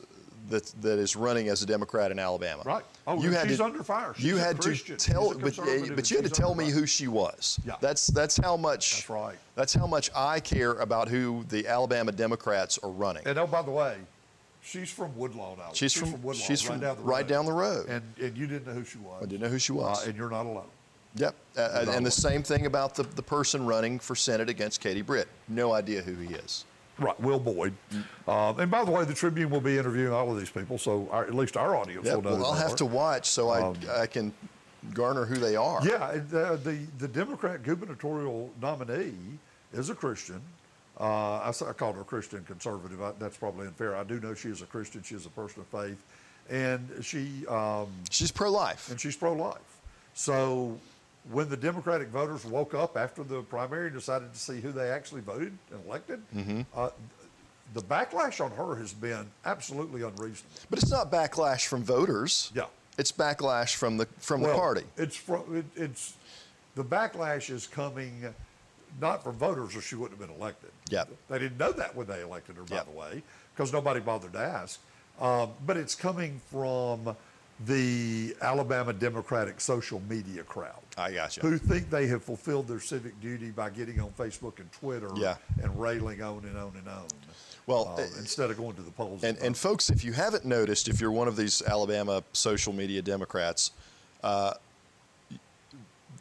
that 0.48 0.64
that 0.82 0.98
is 0.98 1.14
running 1.14 1.48
as 1.48 1.62
a 1.62 1.66
Democrat 1.66 2.10
in 2.10 2.18
Alabama. 2.18 2.64
Right. 2.66 2.84
Oh, 3.06 3.22
you 3.22 3.32
she's 3.46 3.60
under 3.60 3.84
fire. 3.84 4.14
you 4.18 4.30
She's 4.32 4.38
a 4.38 4.44
had 4.44 4.58
Christian. 4.58 4.96
to 4.96 5.12
tell, 5.12 5.32
but, 5.38 5.56
but 5.94 6.10
you 6.10 6.16
had 6.16 6.24
to 6.24 6.30
tell 6.30 6.56
me 6.56 6.64
under 6.64 6.76
who 6.76 6.86
she 6.86 7.06
was. 7.06 7.60
Yeah. 7.64 7.76
That's 7.80 8.08
that's 8.08 8.36
how 8.36 8.56
much. 8.56 8.94
That's 8.96 9.10
right. 9.10 9.36
That's 9.54 9.74
how 9.74 9.86
much 9.86 10.10
I 10.16 10.40
care 10.40 10.72
about 10.72 11.06
who 11.06 11.44
the 11.48 11.68
Alabama 11.68 12.10
Democrats 12.10 12.76
are 12.82 12.90
running. 12.90 13.22
And 13.26 13.38
oh, 13.38 13.46
by 13.46 13.62
the 13.62 13.70
way, 13.70 13.98
she's 14.60 14.90
from 14.90 15.16
Woodlawn, 15.16 15.50
Alabama. 15.58 15.74
She's 15.76 15.92
from- 15.92 16.12
Woodlawn, 16.14 16.34
she's 16.34 16.64
right 16.64 16.72
from 16.72 16.80
down 16.80 16.96
the 16.96 17.02
right 17.04 17.18
road. 17.20 17.28
down 17.28 17.44
the 17.46 17.52
road. 17.52 17.86
And 17.88 18.02
and 18.20 18.36
you 18.36 18.48
didn't 18.48 18.66
know 18.66 18.72
who 18.74 18.84
she 18.84 18.98
was. 18.98 19.22
I 19.22 19.26
didn't 19.26 19.42
know 19.42 19.48
who 19.50 19.60
she 19.60 19.70
was. 19.72 20.04
Uh, 20.04 20.08
and 20.08 20.18
you're 20.18 20.30
not 20.30 20.46
alone. 20.46 20.66
Yep. 21.16 21.34
Uh, 21.56 21.68
and- 21.80 21.88
and 21.90 22.06
the 22.06 22.10
same 22.10 22.42
thing 22.42 22.66
about 22.66 22.94
the, 22.94 23.02
the 23.04 23.22
person 23.22 23.64
running 23.66 23.98
for 23.98 24.14
Senate 24.16 24.48
against 24.48 24.80
Katie 24.80 25.02
Britt. 25.02 25.28
No 25.48 25.72
idea 25.72 26.02
who 26.02 26.14
he 26.14 26.34
is. 26.34 26.64
Right, 26.98 27.18
Will 27.20 27.40
Boyd. 27.40 27.74
Um, 28.28 28.60
and 28.60 28.70
by 28.70 28.84
the 28.84 28.90
way, 28.92 29.04
the 29.04 29.14
Tribune 29.14 29.50
will 29.50 29.60
be 29.60 29.76
interviewing 29.78 30.12
all 30.12 30.30
of 30.30 30.38
these 30.38 30.50
people, 30.50 30.78
so 30.78 31.08
our, 31.10 31.24
at 31.24 31.34
least 31.34 31.56
our 31.56 31.74
audience 31.76 32.06
Yep. 32.06 32.14
will 32.16 32.22
know. 32.22 32.30
Well, 32.36 32.46
I'll 32.46 32.52
have 32.54 32.76
to 32.76 32.86
watch 32.86 33.28
so 33.28 33.50
I, 33.50 33.74
I 34.02 34.06
can 34.06 34.32
garner 34.92 35.24
who 35.24 35.34
they 35.34 35.56
are. 35.56 35.80
Yeah, 35.84 36.12
and, 36.12 36.32
uh, 36.34 36.56
the 36.56 36.78
the 36.98 37.08
Democrat 37.08 37.62
gubernatorial 37.64 38.50
nominee 38.62 39.14
is 39.72 39.90
a 39.90 39.94
Christian. 39.94 40.40
Uh, 41.00 41.04
I, 41.38 41.48
I 41.68 41.72
called 41.72 41.96
her 41.96 42.02
a 42.02 42.04
Christian 42.04 42.44
conservative. 42.44 43.02
I, 43.02 43.10
that's 43.18 43.36
probably 43.38 43.66
unfair. 43.66 43.96
I 43.96 44.04
do 44.04 44.20
know 44.20 44.32
she 44.34 44.48
is 44.50 44.62
a 44.62 44.66
Christian. 44.66 45.02
She 45.02 45.16
is 45.16 45.26
a 45.26 45.30
person 45.30 45.62
of 45.62 45.66
faith, 45.66 46.00
and 46.48 46.88
she 47.02 47.44
um, 47.48 47.88
She's 48.10 48.30
pro 48.30 48.50
life. 48.52 48.88
and 48.90 49.00
she's 49.00 49.16
pro-life. 49.16 49.58
So 50.14 50.78
when 51.30 51.48
the 51.48 51.56
Democratic 51.56 52.08
voters 52.08 52.44
woke 52.44 52.74
up 52.74 52.96
after 52.96 53.22
the 53.24 53.42
primary 53.42 53.86
and 53.86 53.94
decided 53.94 54.32
to 54.32 54.38
see 54.38 54.60
who 54.60 54.72
they 54.72 54.90
actually 54.90 55.20
voted 55.22 55.56
and 55.72 55.84
elected, 55.86 56.20
Mm-hmm. 56.34 56.62
uh, 56.74 56.90
the 57.72 57.80
backlash 57.82 58.44
on 58.44 58.50
her 58.52 58.76
has 58.76 58.92
been 58.92 59.26
absolutely 59.44 60.02
unreasonable. 60.02 60.50
But 60.70 60.80
it's 60.80 60.90
not 60.90 61.10
backlash 61.10 61.66
from 61.66 61.82
voters. 61.82 62.52
Yeah. 62.54 62.66
It's 62.98 63.10
backlash 63.10 63.74
from 63.74 63.96
the 63.96 64.06
from 64.18 64.42
the 64.42 64.52
party. 64.54 64.84
It's 64.96 65.16
from 65.16 65.56
it, 65.56 65.64
it's 65.74 66.14
the 66.76 66.84
backlash 66.84 67.50
is 67.50 67.66
coming 67.66 68.32
not 69.00 69.24
from 69.24 69.34
voters, 69.36 69.74
or 69.74 69.80
she 69.80 69.96
wouldn't 69.96 70.20
have 70.20 70.28
been 70.28 70.36
elected. 70.36 70.70
Yep. 70.90 71.08
They 71.28 71.38
didn't 71.40 71.58
know 71.58 71.72
that 71.72 71.96
when 71.96 72.06
they 72.06 72.20
elected 72.22 72.54
her, 72.56 72.62
by 72.62 72.76
Yep. 72.76 72.84
the 72.86 72.92
way, 72.92 73.22
because 73.56 73.72
nobody 73.72 73.98
bothered 73.98 74.34
to 74.34 74.38
ask. 74.38 74.78
Um, 75.20 75.50
but 75.66 75.76
it's 75.76 75.96
coming 75.96 76.40
from 76.52 77.16
the 77.66 78.34
Alabama 78.42 78.92
Democratic 78.92 79.60
social 79.60 80.02
media 80.08 80.42
crowd. 80.42 80.80
I 80.98 81.12
got 81.12 81.36
you. 81.36 81.42
Who 81.42 81.56
think 81.58 81.88
they 81.90 82.06
have 82.08 82.22
fulfilled 82.22 82.66
their 82.68 82.80
civic 82.80 83.18
duty 83.20 83.50
by 83.50 83.70
getting 83.70 84.00
on 84.00 84.10
Facebook 84.10 84.58
and 84.58 84.70
Twitter 84.72 85.08
Yeah. 85.16 85.36
and 85.62 85.78
railing 85.80 86.20
on 86.22 86.44
and 86.44 86.56
on 86.58 86.72
and 86.76 86.88
on. 86.88 87.04
Well, 87.66 87.88
um, 87.88 88.00
uh, 88.00 88.02
instead 88.18 88.50
of 88.50 88.56
going 88.56 88.74
to 88.74 88.82
the 88.82 88.90
polls. 88.90 89.22
And, 89.24 89.38
and 89.38 89.56
folks, 89.56 89.88
if 89.88 90.04
you 90.04 90.12
haven't 90.12 90.44
noticed, 90.44 90.88
if 90.88 91.00
you're 91.00 91.12
one 91.12 91.28
of 91.28 91.36
these 91.36 91.62
Alabama 91.62 92.22
social 92.32 92.72
media 92.72 93.00
Democrats, 93.02 93.70
uh, 94.22 94.54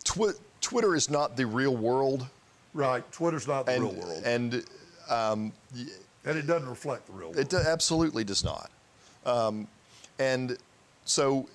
twi- 0.04 0.34
Twitter 0.62 0.96
is 0.96 1.10
not 1.10 1.36
the 1.36 1.46
real 1.46 1.76
world, 1.76 2.28
right, 2.74 3.10
Twitter's 3.12 3.48
not 3.48 3.66
the 3.66 3.74
and 3.74 3.84
real 3.84 3.94
world, 3.94 4.24
and 4.26 4.64
and 5.10 5.52
it 6.38 6.48
doesn't 6.48 6.70
reflect 6.70 7.08
the 7.08 7.14
real 7.14 7.28
world. 7.30 7.38
It 7.40 7.50
do- 7.50 7.58
absolutely 7.58 8.24
does 8.24 8.44
not. 8.44 8.72
Um, 9.26 9.68
and 10.20 10.58
so 11.06 11.48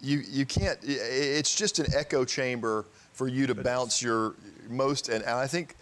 you 0.00 0.22
you 0.28 0.46
can't. 0.46 0.78
It's 0.82 1.54
just 1.54 1.78
an 1.78 1.86
echo 1.94 2.24
chamber 2.24 2.84
for 3.12 3.28
you 3.28 3.46
to 3.46 3.54
bounce 3.54 4.00
your 4.02 4.34
most. 4.68 5.08
And, 5.08 5.22
and 5.24 5.34
I 5.34 5.46
think 5.46 5.74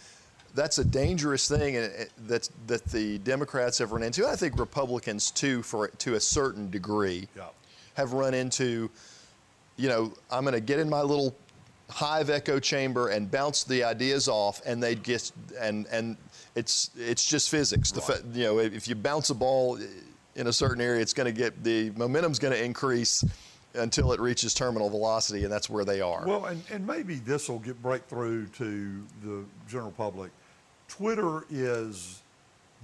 that's 0.55 0.79
a 0.79 0.85
dangerous 0.85 1.49
thing, 1.49 1.75
that 2.27 2.49
that 2.67 2.85
the 2.87 3.19
Democrats 3.19 3.79
have 3.79 3.93
run 3.93 4.03
into. 4.03 4.27
I 4.27 4.37
think 4.37 4.59
Republicans 4.59 5.31
too, 5.31 5.63
for 5.63 5.89
to 5.89 6.15
a 6.15 6.21
certain 6.21 6.71
degree, 6.71 7.29
Yeah. 7.37 7.45
have 7.95 8.13
run 8.13 8.35
into. 8.35 8.91
You 9.79 9.91
know, 9.91 10.13
I'm 10.31 10.43
going 10.45 10.55
to 10.55 10.61
get 10.61 10.79
in 10.79 10.89
my 10.89 11.03
little 11.03 11.37
hive 11.91 12.31
echo 12.31 12.59
chamber 12.59 13.09
and 13.11 13.31
bounce 13.31 13.63
the 13.63 13.85
ideas 13.85 14.27
off, 14.29 14.63
and 14.65 14.83
they 14.83 14.95
just 14.95 15.35
and 15.61 15.87
and 15.93 16.17
it's 16.55 16.89
it's 16.97 17.27
just 17.27 17.51
physics. 17.51 17.91
The 17.91 18.01
fa- 18.01 18.23
you 18.33 18.45
know, 18.45 18.59
if 18.61 18.89
you 18.89 18.95
bounce 18.95 19.29
a 19.29 19.35
ball 19.35 19.79
in 20.37 20.47
a 20.47 20.53
certain 20.53 20.81
area, 20.81 21.01
it's 21.01 21.15
going 21.15 21.27
to 21.27 21.33
get 21.33 21.65
the 21.65 21.91
momentum's 21.91 22.39
going 22.39 22.55
to 22.55 22.63
increase 22.63 23.25
until 23.75 24.13
it 24.13 24.21
reaches 24.21 24.55
terminal 24.55 24.89
velocity, 24.89 25.45
and 25.45 25.53
that's 25.53 25.69
where 25.69 25.85
they 25.85 26.01
are. 26.01 26.25
Well, 26.27 26.47
and, 26.47 26.63
and 26.71 26.87
maybe 26.87 27.17
this 27.17 27.49
will 27.49 27.59
get 27.59 27.81
breakthrough 27.83 28.47
to 28.47 29.05
the 29.23 29.45
general 29.69 29.91
public. 29.91 30.31
Twitter 30.89 31.45
is 31.51 32.23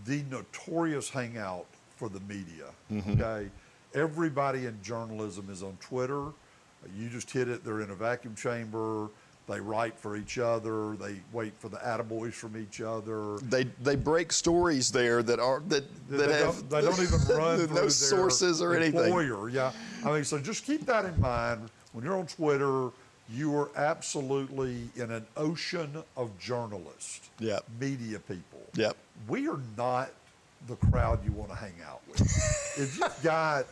the 0.04 0.24
notorious 0.30 1.08
hangout 1.08 1.66
for 1.96 2.08
the 2.08 2.20
media. 2.20 2.66
Mm-hmm. 2.90 3.22
Okay, 3.22 3.50
everybody 3.94 4.66
in 4.66 4.78
journalism 4.82 5.48
is 5.50 5.62
on 5.62 5.76
Twitter. 5.80 6.32
You 6.96 7.08
just 7.08 7.30
hit 7.30 7.48
it; 7.48 7.64
they're 7.64 7.80
in 7.80 7.90
a 7.90 7.94
vacuum 7.94 8.34
chamber. 8.34 9.08
They 9.48 9.60
write 9.60 9.98
for 9.98 10.16
each 10.16 10.38
other. 10.38 10.96
They 10.96 11.16
wait 11.32 11.52
for 11.58 11.68
the 11.68 11.78
attaboys 11.78 12.32
from 12.32 12.56
each 12.56 12.80
other. 12.80 13.38
They 13.38 13.64
they 13.82 13.96
break 13.96 14.32
stories 14.32 14.90
there 14.92 15.22
that 15.24 15.40
are 15.40 15.60
that 15.68 15.84
that 16.10 16.16
they, 16.28 16.32
have 16.38 16.68
don't, 16.68 16.70
they 16.70 16.80
don't 16.82 17.00
even 17.02 17.20
run 17.36 17.74
no 17.74 17.88
sources 17.88 18.62
or 18.62 18.74
anything. 18.74 19.00
employer. 19.04 19.48
Yeah, 19.48 19.72
I 20.04 20.12
mean, 20.12 20.24
so 20.24 20.38
just 20.38 20.64
keep 20.64 20.86
that 20.86 21.04
in 21.04 21.20
mind 21.20 21.68
when 21.92 22.04
you're 22.04 22.16
on 22.18 22.26
Twitter. 22.26 22.90
You 23.32 23.56
are 23.56 23.70
absolutely 23.76 24.88
in 24.96 25.10
an 25.10 25.24
ocean 25.38 26.02
of 26.18 26.36
journalists, 26.38 27.30
Yep. 27.38 27.64
media 27.80 28.18
people. 28.18 28.60
Yep. 28.74 28.94
We 29.26 29.48
are 29.48 29.60
not 29.76 30.10
the 30.68 30.76
crowd 30.76 31.24
you 31.24 31.32
want 31.32 31.50
to 31.50 31.56
hang 31.56 31.74
out 31.86 32.00
with. 32.08 32.20
if 32.78 32.96
you've 32.98 33.22
got 33.22 33.66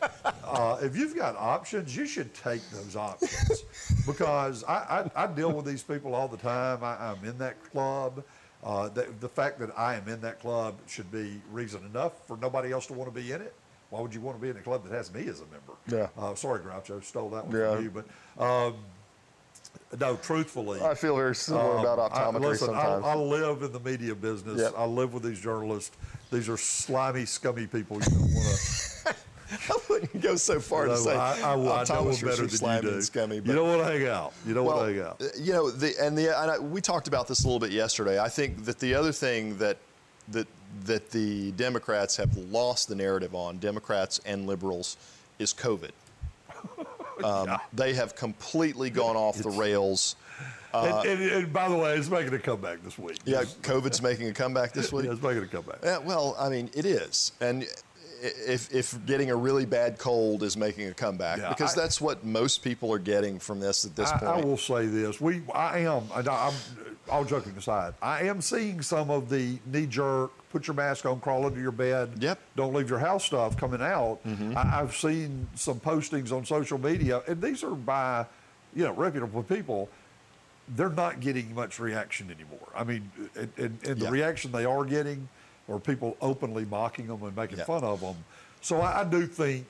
uh, 0.44 0.78
if 0.82 0.96
you've 0.96 1.14
got 1.16 1.36
options, 1.36 1.96
you 1.96 2.06
should 2.06 2.32
take 2.34 2.62
those 2.70 2.96
options 2.96 3.62
because 4.06 4.64
I, 4.64 5.08
I, 5.14 5.24
I 5.24 5.26
deal 5.28 5.52
with 5.52 5.64
these 5.66 5.82
people 5.82 6.14
all 6.14 6.28
the 6.28 6.36
time. 6.36 6.82
I, 6.82 6.96
I'm 7.10 7.24
in 7.24 7.38
that 7.38 7.62
club. 7.70 8.24
Uh, 8.62 8.88
the, 8.88 9.06
the 9.20 9.28
fact 9.28 9.58
that 9.60 9.70
I 9.78 9.94
am 9.94 10.06
in 10.08 10.20
that 10.20 10.40
club 10.40 10.76
should 10.86 11.10
be 11.10 11.40
reason 11.50 11.82
enough 11.86 12.26
for 12.26 12.36
nobody 12.36 12.72
else 12.72 12.86
to 12.88 12.92
want 12.92 13.12
to 13.14 13.18
be 13.20 13.32
in 13.32 13.40
it. 13.40 13.54
Why 13.88 14.00
would 14.00 14.14
you 14.14 14.20
want 14.20 14.36
to 14.38 14.42
be 14.42 14.50
in 14.50 14.56
a 14.56 14.60
club 14.60 14.84
that 14.86 14.92
has 14.94 15.12
me 15.12 15.26
as 15.28 15.40
a 15.40 15.44
member? 15.46 15.72
Yeah. 15.88 16.08
Uh, 16.22 16.34
sorry, 16.34 16.60
Groucho, 16.60 17.02
stole 17.02 17.30
that 17.30 17.46
one 17.46 17.56
Yeah. 17.56 17.74
from 17.76 17.84
you. 17.84 17.90
But 17.90 18.42
um, 18.44 18.74
no, 19.98 20.16
truthfully, 20.16 20.80
I 20.82 20.94
feel 20.94 21.16
very 21.16 21.34
similar 21.34 21.78
about 21.78 21.98
um, 21.98 22.10
I- 22.12 22.38
optometry 22.38 22.40
listen, 22.42 22.74
I, 22.74 22.82
sometimes. 22.82 23.04
I 23.06 23.14
live 23.14 23.62
in 23.62 23.72
the 23.72 23.80
media 23.80 24.14
business. 24.14 24.60
Yep. 24.60 24.74
I 24.76 24.84
live 24.84 25.14
with 25.14 25.22
these 25.22 25.40
journalists. 25.40 25.96
These 26.30 26.48
are 26.48 26.56
slimy, 26.56 27.24
scummy 27.26 27.66
people. 27.66 27.96
You 27.98 28.04
don't 28.10 28.20
want 28.34 28.58
to. 28.58 29.14
I 29.68 29.76
wouldn't 29.88 30.20
go 30.22 30.36
so 30.36 30.60
far 30.60 30.86
to 30.86 30.96
say 30.96 31.12
I, 31.16 31.32
I, 31.40 31.52
I 31.54 31.56
know 31.56 32.04
better 32.22 32.36
than 32.36 32.48
slimy 32.50 32.76
you 32.84 32.88
do. 32.90 32.94
and 32.94 33.04
scummy. 33.04 33.36
you 33.36 33.42
but- 33.42 33.54
don't 33.54 33.66
want 33.68 33.80
to 33.86 33.92
hang 33.98 34.06
out. 34.06 34.32
You 34.46 34.54
don't 34.54 34.64
well, 34.64 34.76
want 34.76 34.88
to 34.90 34.94
hang 34.94 35.04
out. 35.04 35.20
uh, 35.20 35.24
You 35.40 35.52
know, 35.52 35.70
the, 35.70 35.92
and 36.00 36.16
the 36.16 36.40
and 36.40 36.50
I, 36.52 36.58
we 36.60 36.80
talked 36.80 37.08
about 37.08 37.26
this 37.26 37.42
a 37.42 37.46
little 37.48 37.58
bit 37.58 37.72
yesterday. 37.72 38.20
I 38.20 38.28
think 38.28 38.64
that 38.66 38.78
the 38.78 38.94
other 38.94 39.10
thing 39.10 39.58
that 39.58 39.76
that 40.28 40.46
that 40.84 41.10
the 41.10 41.50
Democrats 41.52 42.16
have 42.16 42.36
lost 42.36 42.86
the 42.88 42.94
narrative 42.94 43.34
on, 43.34 43.58
Democrats 43.58 44.20
and 44.24 44.46
liberals, 44.46 44.96
is 45.40 45.52
COVID. 45.52 45.90
Um, 47.22 47.58
They 47.74 47.92
have 47.92 48.16
completely 48.16 48.88
gone 48.88 49.14
off 49.14 49.36
the 49.36 49.50
rails. 49.50 50.16
And, 50.72 51.06
and, 51.06 51.22
and 51.32 51.52
by 51.52 51.68
the 51.68 51.76
way, 51.76 51.96
it's 51.96 52.08
making 52.10 52.32
a 52.34 52.38
comeback 52.38 52.82
this 52.82 52.98
week. 52.98 53.16
uh, 53.18 53.22
Yeah, 53.24 53.42
COVID's 53.62 54.00
making 54.02 54.28
a 54.28 54.32
comeback 54.32 54.72
this 54.72 54.92
week. 54.92 55.06
Yeah, 55.06 55.12
it's 55.12 55.22
making 55.22 55.42
a 55.42 55.46
comeback. 55.46 55.78
Yeah, 55.82 55.98
well, 55.98 56.36
I 56.38 56.48
mean, 56.48 56.70
it 56.74 56.84
is, 56.86 57.32
and 57.40 57.66
if 58.22 58.72
if 58.74 58.98
getting 59.06 59.30
a 59.30 59.36
really 59.36 59.64
bad 59.66 59.98
cold 59.98 60.42
is 60.42 60.56
making 60.56 60.86
a 60.88 60.94
comeback, 60.94 61.38
Yeah, 61.38 61.48
because 61.48 61.76
I- 61.76 61.80
that's 61.82 62.00
what 62.00 62.24
most 62.24 62.62
people 62.62 62.92
are 62.92 62.98
getting 62.98 63.38
from 63.38 63.60
this 63.60 63.84
at 63.84 63.96
this 63.96 64.10
I, 64.12 64.18
point. 64.18 64.30
I 64.32 64.40
will 64.44 64.56
say 64.58 64.86
this: 64.86 65.20
we, 65.20 65.42
I 65.54 65.78
am, 65.80 66.04
and 66.14 66.28
I'm, 66.28 66.52
all 67.08 67.24
joking 67.24 67.56
aside, 67.56 67.94
I 68.02 68.22
am 68.24 68.40
seeing 68.40 68.82
some 68.82 69.10
of 69.10 69.28
the 69.30 69.58
knee-jerk, 69.66 70.30
put 70.50 70.66
your 70.68 70.74
mask 70.74 71.06
on, 71.06 71.18
crawl 71.18 71.46
under 71.46 71.58
your 71.60 71.72
bed, 71.72 72.10
Yep. 72.20 72.38
don't 72.54 72.72
leave 72.74 72.88
your 72.88 73.00
house 73.00 73.24
stuff 73.24 73.56
coming 73.56 73.80
out. 73.82 74.20
Mm-hmm. 74.24 74.56
I, 74.56 74.80
I've 74.80 74.94
seen 74.94 75.48
some 75.56 75.80
postings 75.80 76.30
on 76.30 76.44
social 76.44 76.78
media, 76.78 77.22
and 77.26 77.40
these 77.42 77.64
are 77.64 77.70
by, 77.74 78.26
you 78.76 78.84
know, 78.84 78.92
reputable 78.92 79.42
people. 79.42 79.88
They're 80.76 80.88
not 80.90 81.20
getting 81.20 81.54
much 81.54 81.78
reaction 81.80 82.30
anymore. 82.30 82.68
I 82.74 82.84
mean, 82.84 83.10
and, 83.36 83.52
and, 83.56 83.78
and 83.84 83.98
the 84.00 84.04
Yeah. 84.04 84.10
reaction 84.10 84.52
they 84.52 84.64
are 84.64 84.84
getting 84.84 85.28
are 85.68 85.78
people 85.78 86.16
openly 86.20 86.64
mocking 86.64 87.06
them 87.08 87.22
and 87.22 87.34
making 87.34 87.58
Yeah. 87.58 87.64
fun 87.64 87.84
of 87.84 88.00
them. 88.00 88.16
So 88.60 88.80
I, 88.80 89.00
I 89.00 89.04
do 89.04 89.26
think 89.26 89.66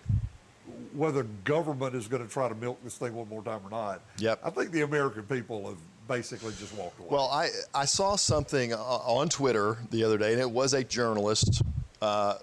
whether 0.95 1.23
government 1.45 1.95
is 1.95 2.09
going 2.09 2.23
to 2.27 2.29
try 2.33 2.49
to 2.49 2.55
milk 2.55 2.79
this 2.85 2.97
thing 2.97 3.15
one 3.15 3.29
more 3.29 3.43
time 3.43 3.61
or 3.65 3.71
not. 3.71 4.01
Yep. 4.19 4.41
I 4.45 4.51
think 4.51 4.71
the 4.73 4.83
American 4.83 5.23
people 5.25 5.67
have 5.69 5.79
basically 6.09 6.53
just 6.59 6.75
walked 6.75 6.99
away. 6.99 7.09
Well, 7.11 7.29
I, 7.31 7.49
I 7.75 7.85
saw 7.85 8.17
something 8.17 8.73
uh, 8.73 8.77
on 8.79 9.29
Twitter 9.29 9.79
the 9.91 10.03
other 10.05 10.19
day, 10.19 10.33
and 10.33 10.41
it 10.41 10.51
was 10.51 10.75
a 10.75 10.83
journalist. 10.83 11.63
Uh, 12.03 12.37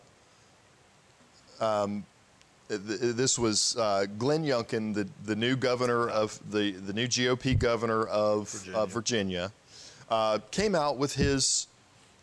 um, 1.60 2.06
this 2.68 3.40
was 3.40 3.78
uh, 3.78 4.06
Glenn 4.18 4.44
Youngkin, 4.44 4.94
the, 4.94 5.08
the 5.24 5.36
new 5.36 5.56
governor 5.56 6.10
of 6.10 6.40
the, 6.52 6.72
the 6.72 6.94
new 6.94 7.08
GOP 7.08 7.58
governor 7.58 8.06
of 8.08 8.50
Virginia, 8.50 8.80
of 8.80 8.92
Virginia 8.92 9.52
uh, 10.10 10.40
came 10.52 10.76
out 10.76 10.98
with 10.98 11.16
his 11.16 11.68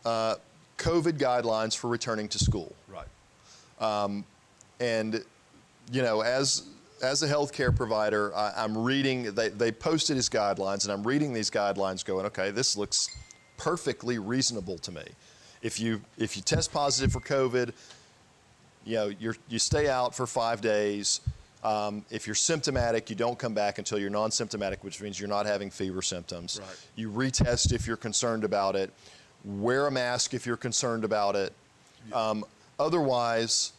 uh, 0.04 0.36
COVID 0.76 1.18
guidelines 1.18 1.76
for 1.76 1.88
returning 1.88 2.28
to 2.28 2.38
school. 2.38 2.74
right. 2.88 3.06
and 4.80 5.24
you 5.92 6.02
know 6.02 6.20
as 6.22 6.64
as 7.02 7.22
a 7.22 7.28
healthcare 7.28 7.74
provider 7.74 8.34
I, 8.34 8.52
i'm 8.56 8.76
reading 8.76 9.34
they, 9.34 9.50
they 9.50 9.70
posted 9.70 10.16
his 10.16 10.28
guidelines 10.28 10.84
and 10.84 10.92
i'm 10.92 11.06
reading 11.06 11.32
these 11.32 11.50
guidelines 11.50 12.04
going 12.04 12.26
okay 12.26 12.50
this 12.50 12.76
looks 12.76 13.14
perfectly 13.56 14.18
reasonable 14.18 14.78
to 14.78 14.92
me 14.92 15.02
if 15.62 15.78
you 15.78 16.00
if 16.18 16.36
you 16.36 16.42
test 16.42 16.72
positive 16.72 17.12
for 17.12 17.20
covid 17.20 17.72
you 18.84 18.96
know 18.96 19.08
you're, 19.18 19.36
you 19.48 19.58
stay 19.58 19.88
out 19.88 20.14
for 20.14 20.26
five 20.26 20.60
days 20.60 21.20
um, 21.62 22.04
if 22.10 22.26
you're 22.26 22.34
symptomatic 22.34 23.08
you 23.10 23.16
don't 23.16 23.38
come 23.38 23.54
back 23.54 23.78
until 23.78 23.98
you're 23.98 24.10
non-symptomatic 24.10 24.84
which 24.84 25.00
means 25.00 25.18
you're 25.18 25.28
not 25.28 25.46
having 25.46 25.70
fever 25.70 26.02
symptoms 26.02 26.60
Right. 26.60 26.76
you 26.96 27.10
retest 27.10 27.72
if 27.72 27.86
you're 27.86 27.96
concerned 27.96 28.44
about 28.44 28.76
it 28.76 28.90
wear 29.44 29.86
a 29.86 29.90
mask 29.90 30.34
if 30.34 30.44
you're 30.46 30.56
concerned 30.56 31.04
about 31.04 31.36
it 31.36 31.52
um, 32.12 32.44
otherwise 32.78 33.72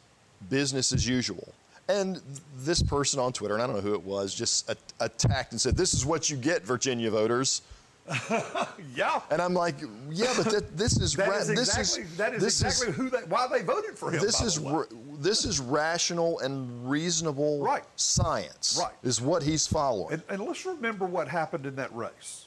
business 0.49 0.91
as 0.93 1.07
usual. 1.07 1.53
And 1.87 2.19
this 2.57 2.81
person 2.81 3.19
on 3.19 3.31
Twitter, 3.31 3.53
and 3.53 3.61
I 3.63 3.67
don't 3.67 3.75
know 3.75 3.81
who 3.81 3.93
it 3.93 4.03
was, 4.03 4.33
just 4.33 4.67
a- 4.69 4.77
attacked 4.99 5.51
and 5.51 5.61
said, 5.61 5.77
"This 5.77 5.93
is 5.93 6.03
what 6.05 6.29
you 6.31 6.35
get, 6.37 6.63
Virginia 6.63 7.11
voters." 7.11 7.61
Yeah. 8.95 9.21
And 9.31 9.41
I'm 9.41 9.53
like, 9.53 9.75
"Yeah, 10.09 10.33
but 10.37 10.45
that, 10.51 10.77
this 10.77 10.97
is 10.99 11.13
That 11.15 11.29
is 11.41 11.47
this 11.47 11.77
is 11.97 12.17
that 12.17 12.33
is 12.33 12.41
this 12.41 12.61
exactly 12.61 12.93
who 12.93 13.09
they, 13.09 13.17
why 13.27 13.47
they 13.47 13.61
voted 13.61 13.97
for 13.97 14.11
him. 14.11 14.21
this 14.21 14.41
is 14.41 14.55
the 14.55 14.61
way. 14.63 14.71
ra- 14.73 14.83
this 15.19 15.43
is 15.45 15.59
rational 15.59 16.39
and 16.39 16.89
reasonable 16.89 17.61
Right. 17.61 17.83
science. 17.95 18.77
Right. 18.81 18.93
is 19.03 19.19
what 19.21 19.43
he's 19.43 19.67
following. 19.67 20.13
and, 20.13 20.23
and 20.29 20.41
let's 20.45 20.65
remember 20.65 21.05
what 21.05 21.27
happened 21.27 21.65
in 21.65 21.75
that 21.77 21.93
race. 21.95 22.45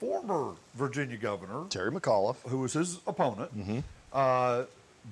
Former 0.00 0.52
Virginia 0.74 1.16
governor, 1.16 1.64
Terry 1.68 1.90
McAuliffe. 1.90 2.36
who 2.48 2.58
was 2.58 2.72
his 2.74 2.98
opponent, 3.06 3.56
Mm-hmm. 3.56 3.78
uh, 4.12 4.64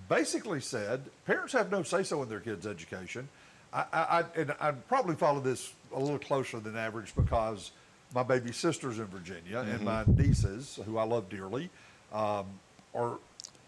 basically 0.09 0.61
said 0.61 1.03
parents 1.27 1.53
have 1.53 1.71
no 1.71 1.83
say 1.83 2.03
so 2.03 2.23
in 2.23 2.29
their 2.29 2.41
kids' 2.41 2.67
education. 2.67 3.29
I, 3.73 3.85
I, 3.93 3.99
I, 4.21 4.25
and 4.37 4.55
I 4.61 4.71
probably 4.73 5.17
follow 5.17 5.41
this 5.41 5.73
a 5.95 5.99
little 5.99 6.19
closer 6.19 6.61
than 6.61 6.77
average 6.77 7.15
because 7.17 7.71
my 8.15 8.23
baby 8.23 8.53
sister's 8.53 8.99
in 8.99 9.07
Virginia 9.07 9.59
and 9.59 9.81
Mm-hmm. 9.81 9.85
my 9.85 10.05
nieces, 10.07 10.79
who 10.87 10.99
I 10.99 11.05
love 11.05 11.29
dearly, 11.29 11.69
um, 12.13 12.47
are, 12.95 13.19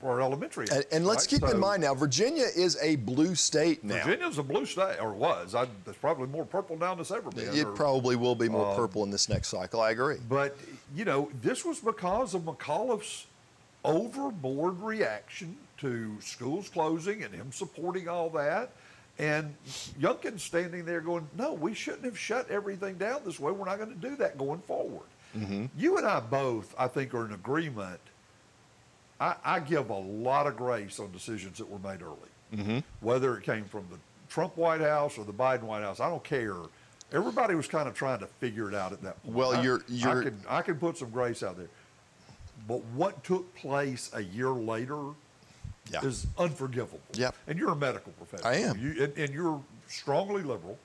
are 0.05 0.21
elementary. 0.21 0.67
And, 0.71 0.85
and 0.93 1.07
let's 1.07 1.25
right? 1.33 1.41
keep 1.41 1.51
in 1.51 1.59
mind 1.59 1.83
now, 1.83 1.95
Virginia 1.95 2.47
is 2.55 2.79
a 2.81 2.97
blue 2.97 3.35
state 3.35 3.83
now. 3.83 4.05
Virginia's 4.05 4.39
a 4.39 4.43
blue 4.43 4.65
state, 4.67 4.99
or 5.01 5.13
was. 5.13 5.55
I, 5.55 5.67
there's 5.85 5.97
probably 5.97 6.29
more 6.29 6.45
purple 6.45 6.77
now 6.79 6.93
than 6.95 7.01
it's 7.01 7.11
ever 7.11 7.31
been. 7.31 7.49
It 7.55 7.65
or- 7.67 7.73
probably 7.73 8.15
will 8.15 8.37
be 8.37 8.49
more 8.49 8.71
Um, 8.71 8.77
purple 8.77 9.03
in 9.03 9.11
this 9.11 9.29
next 9.29 9.49
cycle. 9.49 9.81
I 9.81 9.91
agree. 9.91 10.19
But, 10.29 10.57
you 10.95 11.05
know, 11.05 11.31
this 11.43 11.65
was 11.65 11.81
because 11.81 12.35
of 12.35 12.43
McAuliffe's 12.43 13.27
overboard 13.85 14.81
reaction 14.81 15.57
to 15.79 16.17
schools 16.21 16.69
closing 16.69 17.23
and 17.23 17.35
him 17.35 17.51
supporting 17.53 18.09
all 18.09 18.31
that. 18.31 18.71
And 19.19 19.55
Youngkin 19.99 20.39
standing 20.39 20.85
there 20.85 21.01
going, 21.01 21.27
no, 21.37 21.55
we 21.55 21.73
shouldn't 21.73 22.05
have 22.05 22.19
shut 22.19 22.51
everything 22.51 22.97
down 22.97 23.23
this 23.25 23.41
way. 23.41 23.51
We're 23.51 23.65
not 23.65 23.79
going 23.79 23.89
to 23.99 24.09
do 24.09 24.15
that 24.17 24.37
going 24.37 24.61
forward. 24.61 25.07
Mm-hmm. 25.37 25.67
You 25.79 25.97
and 25.97 26.07
I 26.07 26.21
both, 26.21 26.75
I 26.79 26.89
think, 26.89 27.15
are 27.15 27.25
in 27.25 27.33
agreement. 27.33 28.01
I, 29.19 29.35
I 29.45 29.61
give 29.61 29.89
a 29.89 29.97
lot 29.97 30.47
of 30.47 30.57
grace 30.57 31.01
on 31.01 31.11
decisions 31.13 31.57
that 31.59 31.69
were 31.71 31.79
made 31.79 32.03
early, 32.03 32.17
mm-hmm. 32.55 32.79
whether 33.01 33.37
it 33.39 33.45
came 33.45 33.65
from 33.65 33.87
the 33.91 33.99
Trump 34.29 34.57
White 34.59 34.83
House 34.83 35.17
or 35.17 35.25
the 35.25 35.33
Biden 35.33 35.63
White 35.63 35.83
House. 35.83 36.01
I 36.01 36.11
don't 36.11 36.25
care. 36.25 36.55
Everybody 37.13 37.55
was 37.55 37.67
kind 37.69 37.89
of 37.89 37.95
trying 37.95 38.19
to 38.19 38.27
figure 38.27 38.69
it 38.69 38.75
out 38.75 38.93
at 38.93 39.01
that 39.03 39.23
point. 39.23 39.35
Well, 39.35 39.55
I- 39.57 39.63
you're- 39.63 39.81
you're- 39.89 40.21
I 40.21 40.25
can 40.25 40.41
I 40.49 40.63
can 40.63 40.75
put 40.77 40.99
some 40.99 41.09
grace 41.11 41.43
out 41.43 41.57
there, 41.57 41.69
but 42.69 42.83
what 42.95 43.25
took 43.25 43.55
place 43.55 44.11
a 44.13 44.21
year 44.23 44.51
later 44.51 44.99
Yeah. 45.93 46.05
is 46.05 46.27
unforgivable. 46.39 47.01
Yep. 47.15 47.35
And 47.47 47.59
you're 47.59 47.71
a 47.71 47.77
medical 47.77 48.13
professional. 48.13 48.51
I 48.53 48.57
am. 48.57 48.79
You, 48.79 49.05
and, 49.05 49.17
and 49.17 49.35
you're 49.35 49.61
strongly 49.89 50.43
liberal, 50.43 50.79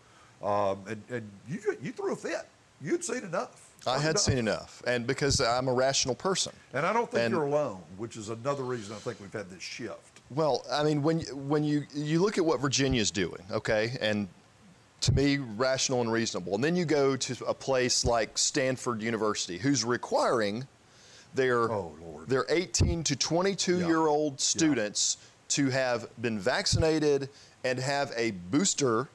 um, 0.44 0.80
and 0.88 1.02
and 1.10 1.30
you 1.50 1.60
you 1.82 1.92
threw 1.92 2.14
a 2.14 2.16
fit. 2.16 2.48
You'd 2.82 3.04
seen 3.04 3.24
enough. 3.24 3.68
I 3.88 3.98
had 3.98 4.20
seen 4.20 4.38
enough, 4.38 4.84
and 4.86 5.08
because 5.08 5.42
I'm 5.42 5.68
a 5.68 5.74
rational 5.74 6.14
person. 6.14 6.54
And 6.74 6.86
I 6.86 6.94
don't 6.94 7.10
think 7.10 7.24
And- 7.26 7.34
you're 7.34 7.46
alone, 7.46 7.82
which 7.98 8.16
is 8.16 8.30
another 8.30 8.64
reason 8.64 8.96
I 8.96 9.00
think 9.00 9.20
we've 9.20 9.34
had 9.34 9.50
this 9.50 9.64
shift. 9.64 10.22
Well, 10.30 10.64
I 10.72 10.84
mean, 10.84 11.02
when 11.02 11.22
when 11.48 11.64
you 11.64 11.86
you 11.94 12.22
look 12.22 12.38
at 12.38 12.46
what 12.46 12.60
Virginia's 12.60 13.10
doing, 13.12 13.42
okay, 13.52 13.98
and 14.00 14.28
to 15.02 15.12
me, 15.14 15.38
rational 15.38 16.02
and 16.02 16.12
reasonable, 16.12 16.54
and 16.54 16.64
then 16.64 16.76
you 16.76 16.86
go 16.86 17.16
to 17.18 17.46
a 17.46 17.54
place 17.56 18.06
like 18.06 18.38
Stanford 18.38 19.02
University, 19.02 19.58
who's 19.58 19.84
requiring 19.84 20.68
their 21.34 21.72
Oh, 21.72 22.22
their 22.28 22.46
18 22.50 23.04
to 23.06 23.16
22 23.16 23.80
Yeah. 23.80 23.88
year 23.88 24.08
old 24.08 24.40
students 24.40 25.18
to 25.50 25.70
have 25.70 26.08
been 26.22 26.40
vaccinated 26.40 27.30
and 27.64 27.80
have 27.80 28.12
a 28.16 28.32
booster, 28.32 29.10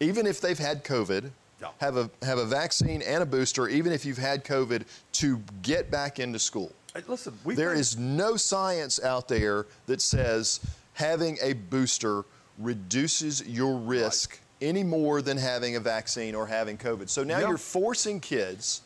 even 0.00 0.26
if 0.26 0.40
they've 0.40 0.58
had 0.58 0.84
COVID, 0.84 1.30
Yeah. 1.60 1.68
have 1.78 1.96
a 1.96 2.10
have 2.22 2.38
a 2.38 2.44
vaccine 2.44 3.02
and 3.02 3.22
a 3.22 3.26
booster, 3.26 3.68
even 3.68 3.92
if 3.92 4.04
you've 4.04 4.18
had 4.18 4.44
COVID, 4.44 4.84
to 5.12 5.42
get 5.62 5.90
back 5.90 6.18
into 6.18 6.38
school. 6.38 6.72
Hey, 6.94 7.02
listen, 7.08 7.38
There 7.44 7.72
is 7.74 7.96
no 7.96 8.36
science 8.36 9.02
out 9.02 9.28
there 9.28 9.66
that 9.86 10.00
says 10.00 10.60
having 10.94 11.38
a 11.42 11.54
booster 11.54 12.24
reduces 12.58 13.42
your 13.42 13.76
risk 13.76 14.38
any 14.60 14.84
more 14.84 15.20
than 15.20 15.36
having 15.36 15.74
a 15.74 15.80
vaccine 15.80 16.34
or 16.36 16.46
having 16.46 16.78
COVID. 16.78 17.08
So 17.10 17.24
now 17.24 17.40
Yeah. 17.40 17.48
you're 17.48 17.58
forcing 17.58 18.20
kids 18.20 18.82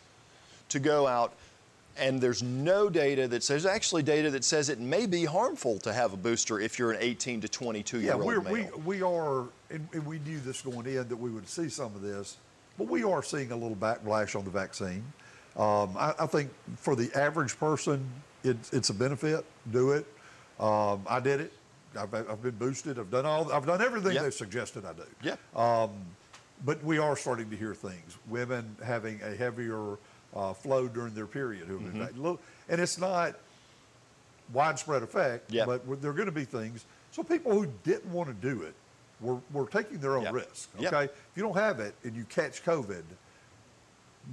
to 0.70 0.78
go 0.78 1.06
out 1.06 1.34
and 1.98 2.20
there's 2.20 2.42
no 2.42 2.88
data 2.88 3.26
that 3.28 3.42
says 3.42 3.62
there's 3.64 3.74
actually 3.74 4.02
data 4.02 4.30
that 4.30 4.44
says 4.44 4.68
it 4.68 4.78
may 4.78 5.06
be 5.06 5.24
harmful 5.24 5.78
to 5.80 5.92
have 5.92 6.12
a 6.12 6.16
booster 6.16 6.60
if 6.60 6.78
you're 6.78 6.92
an 6.92 6.98
18 7.00 7.40
to 7.42 7.48
22 7.48 7.98
year 8.00 8.06
Yeah, 8.08 8.14
old 8.14 8.24
we're, 8.24 8.40
male. 8.40 8.52
we 8.76 8.98
we 8.98 9.02
are, 9.02 9.44
and, 9.70 9.88
and 9.92 10.06
we 10.06 10.18
knew 10.20 10.38
this 10.40 10.62
going 10.62 10.86
in 10.86 11.08
that 11.08 11.16
we 11.16 11.30
would 11.30 11.48
see 11.48 11.68
some 11.68 11.94
of 11.94 12.02
this, 12.02 12.36
but 12.76 12.88
we 12.88 13.02
are 13.04 13.22
seeing 13.22 13.50
a 13.52 13.56
little 13.56 13.76
backlash 13.76 14.36
on 14.38 14.44
the 14.44 14.50
vaccine. 14.50 15.04
Um, 15.56 15.96
I, 15.98 16.14
I 16.20 16.26
think 16.26 16.50
for 16.76 16.94
the 16.94 17.10
average 17.18 17.58
person, 17.58 18.08
it's 18.44 18.72
it's 18.72 18.90
a 18.90 18.94
benefit. 18.94 19.44
Do 19.72 19.90
it. 19.92 20.06
Um, 20.60 21.02
I 21.08 21.20
did 21.20 21.40
it. 21.40 21.52
I've, 21.98 22.12
I've 22.14 22.42
been 22.42 22.56
boosted. 22.56 22.98
I've 22.98 23.10
done 23.10 23.26
all. 23.26 23.50
I've 23.52 23.66
done 23.66 23.82
everything 23.82 24.12
Yeah. 24.12 24.22
they've 24.22 24.34
suggested 24.34 24.84
I 24.84 24.92
do. 24.92 25.02
yeah. 25.22 25.88
But 26.64 26.82
we 26.82 26.98
are 26.98 27.16
starting 27.16 27.48
to 27.50 27.56
hear 27.56 27.72
things. 27.74 28.16
Women 28.28 28.74
having 28.84 29.20
a 29.22 29.34
heavier 29.36 29.96
uh, 30.38 30.52
flow 30.54 30.86
during 30.88 31.14
their 31.14 31.26
period. 31.26 31.66
who 31.66 31.78
have 31.78 31.92
Mm-hmm. 31.92 32.22
been 32.22 32.38
And 32.68 32.80
it's 32.80 32.98
not 32.98 33.34
widespread 34.52 35.02
effect, 35.02 35.50
Yeah. 35.52 35.66
but 35.66 36.00
there 36.00 36.10
are 36.10 36.14
going 36.14 36.26
to 36.26 36.32
be 36.32 36.44
things. 36.44 36.84
So 37.10 37.22
people 37.22 37.52
who 37.52 37.66
didn't 37.84 38.10
want 38.12 38.28
to 38.28 38.34
do 38.34 38.62
it 38.62 38.74
were, 39.20 39.38
were 39.52 39.66
taking 39.66 39.98
their 39.98 40.16
own 40.16 40.24
Yeah. 40.24 40.30
risk. 40.32 40.68
Okay, 40.78 41.04
if 41.04 41.10
you 41.34 41.42
don't 41.42 41.56
have 41.56 41.80
it 41.80 41.94
and 42.04 42.14
you 42.14 42.24
catch 42.24 42.64
COVID, 42.64 43.02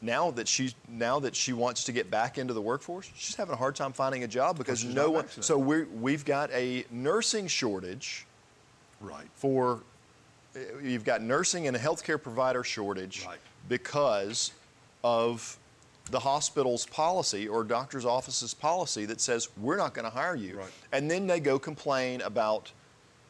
Now 0.00 0.30
that 0.32 0.46
she 0.46 0.74
now 0.88 1.18
that 1.20 1.34
she 1.34 1.52
wants 1.52 1.82
to 1.84 1.92
get 1.92 2.08
back 2.10 2.38
into 2.38 2.54
the 2.54 2.62
workforce, 2.62 3.10
she's 3.16 3.34
having 3.34 3.52
a 3.54 3.56
hard 3.56 3.74
time 3.74 3.92
finding 3.92 4.22
a 4.22 4.28
job 4.28 4.56
because 4.56 4.84
no 4.84 5.10
one. 5.10 5.26
So 5.40 5.58
we 5.58 5.84
we've 5.84 6.24
got 6.24 6.50
a 6.52 6.84
nursing 6.90 7.48
shortage 7.48 8.24
Right. 9.00 9.26
for 9.34 9.74
uh, 9.74 9.78
you've 10.82 11.04
got 11.04 11.22
nursing 11.22 11.66
and 11.66 11.76
a 11.76 11.80
healthcare 11.80 12.20
provider 12.22 12.64
shortage 12.64 13.24
Right. 13.26 13.38
because 13.68 14.52
of 15.04 15.56
the 16.10 16.18
hospital's 16.20 16.86
policy 16.86 17.46
or 17.46 17.64
doctor's 17.64 18.04
office's 18.06 18.54
policy 18.54 19.04
that 19.06 19.20
says 19.20 19.48
we're 19.58 19.76
not 19.76 19.92
going 19.94 20.04
to 20.04 20.10
hire 20.10 20.34
you. 20.34 20.56
Right. 20.58 20.70
And 20.92 21.10
then 21.10 21.26
they 21.26 21.40
go 21.40 21.58
complain 21.58 22.20
about 22.22 22.72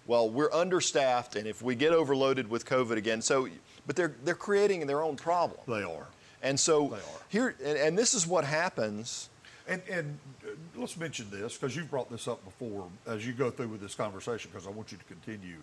well, 0.06 0.30
we're 0.30 0.50
understaffed 0.52 1.36
and 1.36 1.46
if 1.46 1.60
we 1.60 1.74
get 1.74 1.92
overloaded 1.92 2.48
with 2.48 2.64
COVID 2.64 2.96
again, 2.96 3.20
so 3.20 3.48
but 3.86 3.94
they're 3.96 4.14
they're 4.24 4.34
creating 4.34 4.86
their 4.86 5.02
own 5.02 5.16
problem. 5.16 5.60
They 5.66 5.82
are. 5.82 6.06
And 6.42 6.58
so 6.58 6.88
They 6.88 6.96
are. 6.96 7.22
here 7.28 7.54
and, 7.64 7.76
and 7.78 7.98
this 7.98 8.14
is 8.14 8.26
what 8.26 8.44
happens 8.44 9.28
And, 9.66 9.82
and 9.90 10.18
uh, 10.44 10.50
let's 10.76 10.96
mention 10.96 11.26
this 11.30 11.58
because 11.58 11.74
you've 11.76 11.90
brought 11.90 12.10
this 12.10 12.26
up 12.28 12.42
before 12.44 12.86
as 13.06 13.26
you 13.26 13.32
go 13.34 13.50
through 13.50 13.68
with 13.68 13.80
this 13.82 13.94
conversation 13.94 14.50
because 14.52 14.66
I 14.66 14.70
want 14.70 14.92
you 14.92 14.98
to 14.98 15.04
continue. 15.04 15.56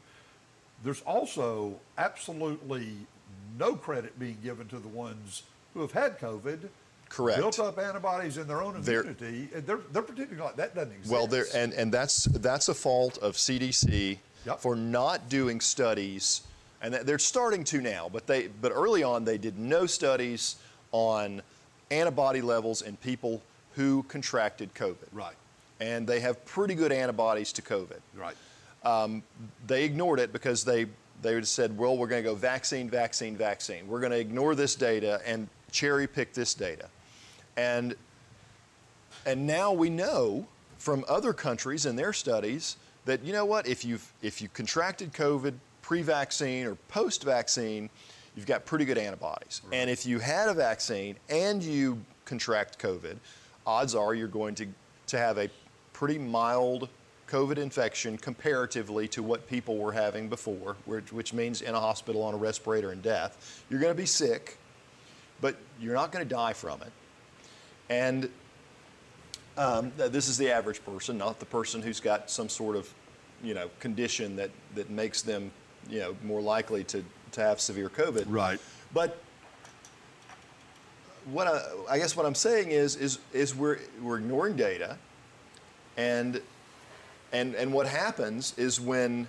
There's 0.83 1.01
also 1.01 1.79
absolutely 1.97 2.89
no 3.57 3.75
credit 3.75 4.17
being 4.19 4.37
given 4.43 4.67
to 4.67 4.79
the 4.79 4.87
ones 4.87 5.43
who 5.73 5.81
have 5.81 5.91
had 5.91 6.19
COVID, 6.19 6.67
Correct. 7.09 7.39
built 7.39 7.59
up 7.59 7.79
antibodies 7.79 8.37
in 8.37 8.47
their 8.47 8.61
own 8.61 8.81
They're- 8.81 9.01
immunity, 9.01 9.49
and 9.55 9.65
they're, 9.65 9.79
they're 9.91 10.01
pretending 10.01 10.37
like 10.39 10.55
that 10.57 10.75
doesn't 10.75 10.91
exist. 10.93 11.11
Well, 11.11 11.27
there 11.27 11.45
and, 11.55 11.73
and 11.73 11.91
that's 11.91 12.25
that's 12.25 12.67
a 12.69 12.73
fault 12.73 13.17
of 13.19 13.35
CDC 13.35 14.17
Yep. 14.45 14.59
for 14.59 14.75
not 14.75 15.27
doing 15.29 15.59
studies, 15.59 16.41
and 16.81 16.93
they're 16.93 17.17
starting 17.17 17.63
to 17.65 17.81
now. 17.81 18.09
But 18.11 18.27
they 18.27 18.47
but 18.47 18.71
early 18.71 19.01
on 19.01 19.23
they 19.25 19.37
did 19.39 19.57
no 19.57 19.85
studies 19.87 20.57
on 20.91 21.41
antibody 21.89 22.41
levels 22.41 22.81
in 22.83 22.95
people 22.97 23.41
who 23.75 24.03
contracted 24.03 24.73
COVID. 24.75 25.07
Right. 25.11 25.35
And 25.79 26.07
they 26.07 26.19
have 26.21 26.43
pretty 26.45 26.75
good 26.75 26.91
antibodies 26.91 27.51
to 27.53 27.61
COVID. 27.61 27.99
Right. 28.15 28.35
Um, 28.85 29.23
they 29.65 29.83
ignored 29.83 30.19
it 30.19 30.31
because 30.31 30.63
they 30.63 30.85
they 31.21 31.41
said, 31.41 31.75
well, 31.77 31.97
we're 31.97 32.07
going 32.07 32.23
to 32.23 32.29
go 32.29 32.35
vaccine, 32.35 32.89
vaccine, 32.89 33.35
vaccine. 33.35 33.87
We're 33.87 33.99
going 33.99 34.11
to 34.11 34.19
ignore 34.19 34.53
this 34.53 34.75
data 34.75 35.21
and 35.25 35.47
cherry 35.71 36.07
pick 36.07 36.33
this 36.33 36.53
data, 36.53 36.87
and 37.57 37.95
and 39.25 39.47
now 39.47 39.73
we 39.73 39.89
know 39.89 40.47
from 40.77 41.03
other 41.07 41.33
countries 41.33 41.85
and 41.85 41.97
their 41.97 42.13
studies 42.13 42.77
that 43.05 43.23
you 43.23 43.33
know 43.33 43.45
what 43.45 43.67
if 43.67 43.83
you've 43.83 44.11
if 44.21 44.41
you 44.41 44.49
contracted 44.49 45.13
COVID 45.13 45.53
pre-vaccine 45.81 46.65
or 46.65 46.75
post-vaccine, 46.87 47.89
you've 48.35 48.47
got 48.47 48.65
pretty 48.65 48.85
good 48.85 48.97
antibodies. 48.97 49.61
And 49.71 49.89
if 49.89 50.05
you 50.05 50.17
had 50.19 50.49
a 50.49 50.53
vaccine 50.53 51.15
and 51.29 51.61
you 51.61 52.01
contract 52.25 52.79
COVID, 52.79 53.17
odds 53.67 53.95
are 53.95 54.13
you're 54.13 54.27
going 54.27 54.55
to 54.55 54.67
to 55.07 55.17
have 55.17 55.37
a 55.37 55.49
pretty 55.93 56.17
mild 56.17 56.89
COVID 57.27 57.57
infection 57.57 58.17
comparatively 58.17 59.07
to 59.09 59.23
what 59.23 59.47
people 59.47 59.77
were 59.77 59.91
having 59.91 60.29
before, 60.29 60.75
which, 60.85 61.11
which 61.11 61.33
means 61.33 61.61
in 61.61 61.73
a 61.73 61.79
hospital 61.79 62.21
on 62.21 62.33
a 62.33 62.37
respirator 62.37 62.91
and 62.91 63.01
death. 63.01 63.63
You're 63.69 63.79
going 63.79 63.93
to 63.93 63.97
be 63.97 64.05
sick, 64.05 64.57
but 65.41 65.55
you're 65.79 65.95
not 65.95 66.11
going 66.11 66.27
to 66.27 66.33
die 66.33 66.53
from 66.53 66.81
it. 66.81 66.91
And 67.89 68.29
um, 69.57 69.91
this 69.95 70.27
is 70.27 70.37
the 70.37 70.51
average 70.51 70.85
person, 70.85 71.17
not 71.17 71.39
the 71.39 71.45
person 71.45 71.81
who's 71.81 71.99
got 71.99 72.29
some 72.29 72.47
sort 72.47 72.75
of, 72.75 72.93
you 73.43 73.53
know, 73.53 73.69
condition 73.79 74.35
that, 74.35 74.51
that 74.75 74.89
makes 74.89 75.21
them, 75.21 75.51
you 75.89 75.99
know, 75.99 76.15
more 76.23 76.41
likely 76.41 76.83
to, 76.85 77.03
to 77.31 77.41
have 77.41 77.59
severe 77.59 77.89
COVID. 77.89 78.25
Right. 78.27 78.59
But 78.93 79.17
what 81.31 81.47
I, 81.47 81.61
I 81.89 81.97
guess 81.97 82.15
what 82.15 82.25
I'm 82.25 82.35
saying 82.35 82.69
is, 82.69 82.95
is, 82.97 83.19
is 83.33 83.55
we're, 83.55 83.79
we're 84.01 84.19
ignoring 84.19 84.55
data, 84.55 84.97
and, 85.97 86.39
and, 87.31 87.55
and 87.55 87.71
what 87.73 87.87
happens 87.87 88.53
is 88.57 88.79
when 88.79 89.27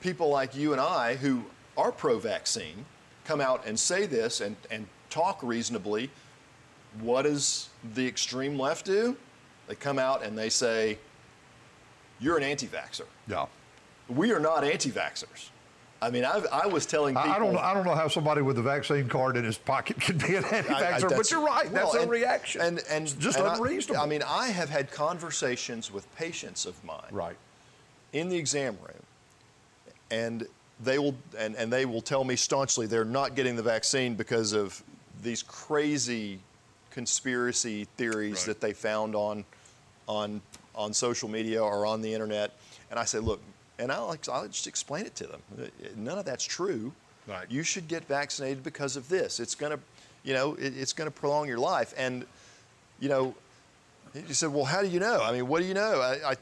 people 0.00 0.28
like 0.28 0.54
you 0.54 0.72
and 0.72 0.80
I, 0.80 1.16
who 1.16 1.44
are 1.76 1.92
pro-vaccine, 1.92 2.84
come 3.24 3.40
out 3.40 3.66
and 3.66 3.78
say 3.78 4.06
this 4.06 4.40
and, 4.40 4.56
and 4.70 4.86
talk 5.10 5.42
reasonably, 5.42 6.10
what 7.00 7.22
does 7.22 7.68
the 7.94 8.06
extreme 8.06 8.58
left 8.58 8.86
do? 8.86 9.16
They 9.68 9.74
come 9.74 9.98
out 9.98 10.22
and 10.22 10.36
they 10.36 10.48
say, 10.48 10.98
you're 12.20 12.36
an 12.36 12.42
anti-vaxxer. 12.42 13.06
Yeah. 13.26 13.46
We 14.08 14.32
are 14.32 14.40
not 14.40 14.64
anti-vaxxers. 14.64 15.50
I 16.02 16.10
mean, 16.10 16.24
I've, 16.24 16.46
I 16.52 16.66
was 16.66 16.84
telling 16.84 17.14
people. 17.14 17.30
I, 17.30 17.36
I 17.36 17.38
don't. 17.38 17.52
know- 17.54 17.58
I 17.58 17.72
don't 17.74 17.84
know 17.86 17.94
how 17.94 18.06
somebody 18.08 18.42
with 18.42 18.58
a 18.58 18.62
vaccine 18.62 19.08
card 19.08 19.36
in 19.36 19.44
his 19.44 19.56
pocket 19.58 20.00
could 20.00 20.18
be 20.18 20.36
an 20.36 20.44
I- 20.44 20.48
I- 20.48 20.56
anti-vaxxer, 20.58 21.16
but 21.16 21.30
you're 21.30 21.40
right. 21.44 21.70
well, 21.72 21.84
That's 21.86 21.94
a 21.96 22.00
and- 22.02 22.10
reaction. 22.10 22.60
And, 22.60 22.82
and 22.90 23.04
It's 23.04 23.14
just 23.14 23.38
and 23.38 23.48
I- 23.48 23.54
unreasonable. 23.56 24.02
I, 24.02 24.06
mean, 24.06 24.22
I 24.26 24.48
have 24.48 24.68
had 24.68 24.90
conversations 24.90 25.90
with 25.90 26.12
patients 26.16 26.66
of 26.66 26.82
mine 26.84 27.00
right. 27.10 27.36
in 28.12 28.28
the 28.28 28.36
exam 28.36 28.76
room, 28.82 29.02
and 30.10 30.46
they 30.84 30.98
will 30.98 31.14
and, 31.38 31.56
and 31.56 31.72
they 31.72 31.86
will 31.86 32.02
tell 32.02 32.24
me 32.24 32.36
staunchly 32.36 32.86
they're 32.86 33.04
not 33.04 33.34
getting 33.34 33.56
the 33.56 33.62
vaccine 33.62 34.14
because 34.14 34.52
of 34.52 34.82
these 35.22 35.42
crazy 35.42 36.38
conspiracy 36.90 37.84
theories 37.96 38.36
Right. 38.38 38.46
that 38.46 38.60
they 38.60 38.72
found 38.74 39.14
on 39.14 39.44
on 40.06 40.40
on 40.74 40.92
social 40.92 41.28
media 41.30 41.62
or 41.64 41.86
on 41.86 42.02
the 42.02 42.12
internet. 42.12 42.52
And 42.90 43.00
I 43.00 43.04
say, 43.04 43.18
look, 43.18 43.40
and 43.78 43.92
I'll, 43.92 44.16
I'll 44.32 44.48
just 44.48 44.66
explain 44.66 45.06
it 45.06 45.14
to 45.16 45.26
them. 45.26 45.42
Uh, 45.58 45.62
uh, 45.64 45.88
none 45.96 46.18
of 46.18 46.24
that's 46.24 46.44
true. 46.44 46.92
Right. 47.26 47.50
You 47.50 47.62
should 47.62 47.88
get 47.88 48.04
vaccinated 48.04 48.62
because 48.62 48.96
of 48.96 49.08
this. 49.08 49.40
It's 49.40 49.54
going 49.54 49.72
to, 49.72 49.80
you 50.22 50.34
know, 50.34 50.54
it, 50.54 50.76
it's 50.76 50.92
going 50.92 51.10
to 51.10 51.16
prolong 51.16 51.48
your 51.48 51.58
life. 51.58 51.92
And, 51.96 52.24
you 53.00 53.08
know, 53.08 53.34
you 54.14 54.34
said, 54.34 54.52
well, 54.52 54.64
how 54.64 54.82
do 54.82 54.88
you 54.88 55.00
know? 55.00 55.20
I 55.22 55.32
mean, 55.32 55.48
what 55.48 55.60
do 55.60 55.66
you 55.66 55.74
know? 55.74 56.00
I, 56.00 56.32
I 56.32 56.36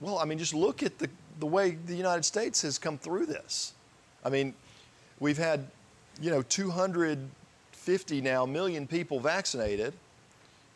well, 0.00 0.18
I 0.18 0.24
mean, 0.24 0.38
just 0.38 0.54
look 0.54 0.82
at 0.82 0.98
the, 0.98 1.08
the 1.38 1.46
way 1.46 1.78
the 1.86 1.94
United 1.94 2.24
States 2.24 2.62
has 2.62 2.78
come 2.78 2.98
through 2.98 3.26
this. 3.26 3.72
I 4.24 4.30
mean, 4.30 4.54
we've 5.20 5.38
had, 5.38 5.66
you 6.20 6.30
know, 6.30 6.42
250 6.42 8.20
now 8.20 8.46
million 8.46 8.86
people 8.86 9.20
vaccinated, 9.20 9.94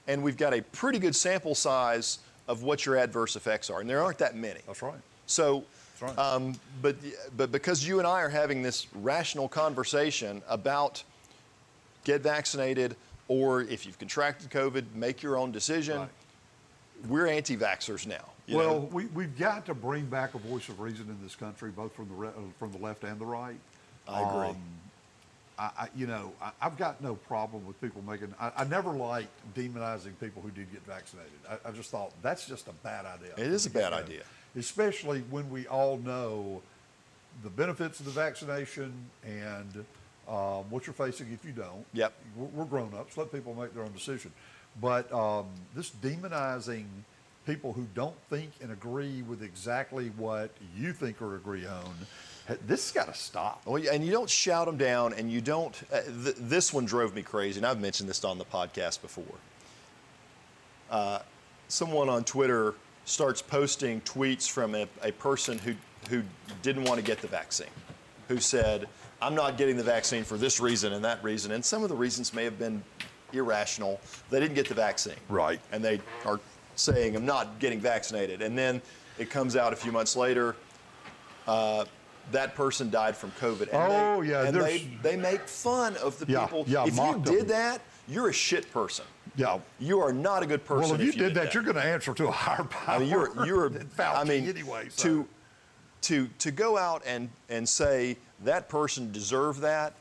and 0.06 0.22
we've 0.22 0.36
got 0.36 0.54
a 0.54 0.62
pretty 0.62 0.98
good 0.98 1.14
sample 1.16 1.54
size 1.54 2.20
of 2.46 2.62
what 2.62 2.86
your 2.86 2.96
adverse 2.96 3.36
effects 3.36 3.68
are, 3.68 3.80
and 3.80 3.90
there 3.90 4.02
aren't 4.02 4.18
that 4.18 4.36
many. 4.36 4.60
That's 4.66 4.82
right. 4.82 4.94
So, 5.26 5.64
right. 6.00 6.18
um, 6.18 6.54
but 6.82 6.96
but 7.36 7.52
because 7.52 7.86
you 7.86 7.98
and 7.98 8.06
I 8.06 8.22
are 8.22 8.28
having 8.28 8.62
this 8.62 8.86
rational 8.94 9.48
conversation 9.48 10.42
about 10.48 11.02
get 12.04 12.22
vaccinated, 12.22 12.96
or 13.28 13.62
if 13.62 13.84
you've 13.84 13.98
contracted 13.98 14.50
COVID, 14.50 14.84
make 14.94 15.22
your 15.22 15.36
own 15.36 15.52
decision. 15.52 16.00
Right. 16.00 16.08
We're 17.06 17.28
anti-vaxxers 17.28 18.08
now. 18.08 18.24
you 18.46 18.56
well, 18.56 18.70
know? 18.70 18.88
we, 18.90 19.06
we've 19.06 19.38
got 19.38 19.66
to 19.66 19.74
bring 19.74 20.06
back 20.06 20.34
a 20.34 20.38
voice 20.38 20.68
of 20.68 20.80
reason 20.80 21.06
in 21.08 21.16
this 21.22 21.36
country, 21.36 21.70
both 21.70 21.94
from 21.94 22.08
the 22.08 22.14
re- 22.14 22.28
uh, 22.28 22.40
from 22.58 22.72
the 22.72 22.78
left 22.78 23.04
and 23.04 23.20
the 23.20 23.26
right. 23.26 23.56
I 24.08 24.22
agree. 24.22 24.48
Um, 24.48 24.56
I, 25.58 25.70
I, 25.76 25.88
you 25.96 26.06
know, 26.06 26.32
I, 26.40 26.50
I've 26.62 26.76
got 26.76 27.02
no 27.02 27.14
problem 27.16 27.66
with 27.66 27.80
people 27.80 28.02
making. 28.06 28.34
I, 28.40 28.52
I 28.58 28.64
never 28.64 28.90
liked 28.90 29.30
demonizing 29.54 30.12
people 30.20 30.40
who 30.42 30.50
did 30.50 30.70
get 30.72 30.84
vaccinated. 30.86 31.32
I, 31.50 31.68
I 31.68 31.72
just 31.72 31.90
thought 31.90 32.12
that's 32.22 32.46
just 32.46 32.68
a 32.68 32.72
bad 32.84 33.04
idea. 33.06 33.32
It 33.36 33.52
is 33.52 33.66
a 33.66 33.70
bad 33.70 33.90
get-go. 33.92 33.96
idea. 33.96 34.22
especially 34.56 35.20
when 35.30 35.50
we 35.50 35.66
all 35.66 35.98
know 35.98 36.62
the 37.42 37.50
benefits 37.50 38.00
of 38.00 38.06
the 38.06 38.12
vaccination 38.12 38.92
and 39.24 39.84
um, 40.28 40.68
what 40.70 40.86
you're 40.86 40.94
facing 40.94 41.32
if 41.32 41.44
you 41.44 41.52
don't. 41.52 41.84
Yep. 41.92 42.12
We're, 42.36 42.46
we're 42.46 42.64
grown 42.64 42.92
ups. 42.98 43.16
Let 43.16 43.32
people 43.32 43.54
make 43.54 43.74
their 43.74 43.84
own 43.84 43.92
decision. 43.92 44.32
But 44.80 45.12
um, 45.12 45.46
this 45.74 45.90
demonizing 45.90 46.86
people 47.48 47.72
who 47.72 47.86
don't 47.94 48.16
think 48.28 48.50
and 48.60 48.70
agree 48.70 49.22
with 49.22 49.42
exactly 49.42 50.08
what 50.18 50.50
you 50.76 50.92
think 50.92 51.22
or 51.22 51.36
agree 51.36 51.66
on, 51.66 51.94
this 52.66 52.84
has 52.84 52.92
got 52.92 53.12
to 53.12 53.18
stop. 53.18 53.62
Well, 53.64 53.82
and 53.90 54.04
you 54.04 54.12
don't 54.12 54.28
shout 54.28 54.66
them 54.66 54.76
down, 54.76 55.14
and 55.14 55.32
you 55.32 55.40
don't. 55.40 55.74
Uh, 55.90 56.02
th- 56.02 56.36
this 56.38 56.72
one 56.72 56.84
drove 56.84 57.14
me 57.14 57.22
crazy, 57.22 57.58
and 57.58 57.66
I've 57.66 57.80
mentioned 57.80 58.08
this 58.08 58.22
on 58.22 58.36
the 58.36 58.44
podcast 58.44 59.00
before. 59.00 59.24
Uh, 60.90 61.20
someone 61.68 62.08
on 62.08 62.22
Twitter 62.24 62.74
starts 63.06 63.40
posting 63.40 64.02
tweets 64.02 64.48
from 64.48 64.74
a, 64.74 64.86
a 65.02 65.12
person 65.12 65.58
who 65.58 65.74
who 66.10 66.22
didn't 66.62 66.84
want 66.84 66.98
to 66.98 67.04
get 67.04 67.20
the 67.20 67.28
vaccine, 67.28 67.66
who 68.28 68.38
said, 68.38 68.88
"I'm 69.22 69.34
not 69.34 69.56
getting 69.56 69.76
the 69.76 69.82
vaccine 69.82 70.22
for 70.22 70.36
this 70.36 70.60
reason 70.60 70.92
and 70.92 71.04
that 71.04 71.24
reason," 71.24 71.52
and 71.52 71.64
some 71.64 71.82
of 71.82 71.88
the 71.88 71.96
reasons 71.96 72.34
may 72.34 72.44
have 72.44 72.58
been 72.58 72.82
irrational. 73.32 74.00
They 74.30 74.40
didn't 74.40 74.54
get 74.54 74.68
the 74.68 74.74
vaccine, 74.74 75.16
Right. 75.28 75.60
And 75.72 75.84
they 75.84 76.00
are 76.24 76.40
saying, 76.78 77.16
"I'm 77.16 77.26
not 77.26 77.58
getting 77.58 77.80
vaccinated," 77.80 78.40
and 78.42 78.56
then 78.56 78.80
it 79.18 79.30
comes 79.30 79.56
out 79.56 79.72
a 79.72 79.76
few 79.76 79.92
months 79.92 80.16
later 80.16 80.54
uh, 81.46 81.84
that 82.30 82.54
person 82.54 82.90
died 82.90 83.16
from 83.16 83.30
COVID. 83.32 83.62
And 83.62 83.70
Oh, 83.72 84.22
they, 84.22 84.28
yeah, 84.30 84.44
And 84.44 84.54
they, 84.56 84.90
they 85.02 85.16
make 85.16 85.48
fun 85.48 85.96
of 85.96 86.18
the 86.18 86.26
Yeah, 86.30 86.44
people. 86.44 86.64
yeah, 86.68 86.82
if 86.84 86.90
you 86.90 86.96
mocked 86.96 87.24
them. 87.24 87.34
did 87.34 87.48
that, 87.48 87.80
you're 88.06 88.28
a 88.28 88.32
shit 88.34 88.70
person. 88.70 89.06
Yeah. 89.34 89.58
You 89.80 90.00
are 90.00 90.12
not 90.12 90.42
a 90.42 90.46
good 90.46 90.64
person. 90.66 90.90
Well, 90.92 91.00
if 91.00 91.06
you 91.06 91.12
did 91.12 91.34
that, 91.36 91.54
you're 91.54 91.62
going 91.62 91.76
to 91.76 91.82
answer 91.84 92.12
to 92.12 92.28
a 92.28 92.30
higher 92.30 92.64
power. 92.64 92.96
I 92.96 92.98
mean, 92.98 93.08
you're 93.08 93.46
you're. 93.46 93.72
I 93.98 94.24
mean, 94.24 94.46
anyway. 94.48 94.88
So. 94.90 95.02
to 95.04 95.28
to 96.02 96.28
to 96.38 96.50
go 96.50 96.76
out 96.76 97.02
and 97.06 97.28
and 97.48 97.66
say 97.68 98.16
that 98.44 98.68
person 98.68 99.10
deserved 99.10 99.60
that, 99.62 99.94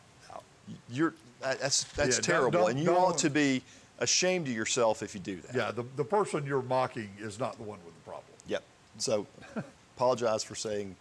you're 0.90 1.14
that's 1.40 1.84
that's 1.86 1.98
Yeah, 1.98 2.04
don't- 2.16 2.24
terrible, 2.24 2.52
don't- 2.60 2.70
and 2.72 2.80
you 2.80 2.86
don't- 2.88 2.98
ought 2.98 3.18
to 3.20 3.30
be 3.30 3.62
ashamed 4.00 4.48
of 4.48 4.54
yourself 4.54 5.02
if 5.04 5.14
you 5.14 5.20
do 5.22 5.38
that. 5.42 5.56
yeah, 5.56 5.72
the, 5.72 5.84
the 5.96 6.04
person 6.06 6.46
you're 6.46 6.62
mocking 6.62 7.10
is 7.20 7.40
not 7.40 7.58
the 7.58 7.64
one 7.64 7.80
with 7.86 7.94
the 7.96 8.02
problem. 8.10 8.26
Yep. 8.48 8.64
So, 8.98 9.26
apologize 9.96 10.44
for 10.44 10.56
saying 10.56 10.96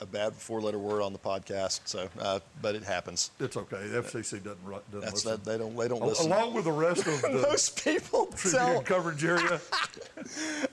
a 0.00 0.04
bad 0.06 0.34
four-letter 0.34 0.78
word 0.78 1.00
on 1.02 1.12
the 1.14 1.18
podcast. 1.18 1.80
So, 1.86 2.08
uh, 2.20 2.40
but 2.60 2.74
it 2.74 2.82
happens. 2.82 3.30
It's 3.40 3.56
okay. 3.56 3.86
The 3.88 4.02
FCC 4.02 4.42
doesn't, 4.44 4.62
doesn't 4.66 4.84
That's 5.00 5.24
listen. 5.24 5.30
that. 5.30 5.44
They 5.44 5.56
don't. 5.56 5.74
They 5.76 5.88
don't 5.88 6.02
Al- 6.02 6.08
listen. 6.08 6.26
Along 6.30 6.52
with 6.52 6.64
the 6.64 6.72
rest 6.72 7.06
of 7.06 7.22
the 7.22 7.30
Most 7.48 7.82
people 7.82 8.26
Tribune 8.36 8.62
tell. 8.62 8.82
coverage 8.82 9.24
area. 9.24 9.58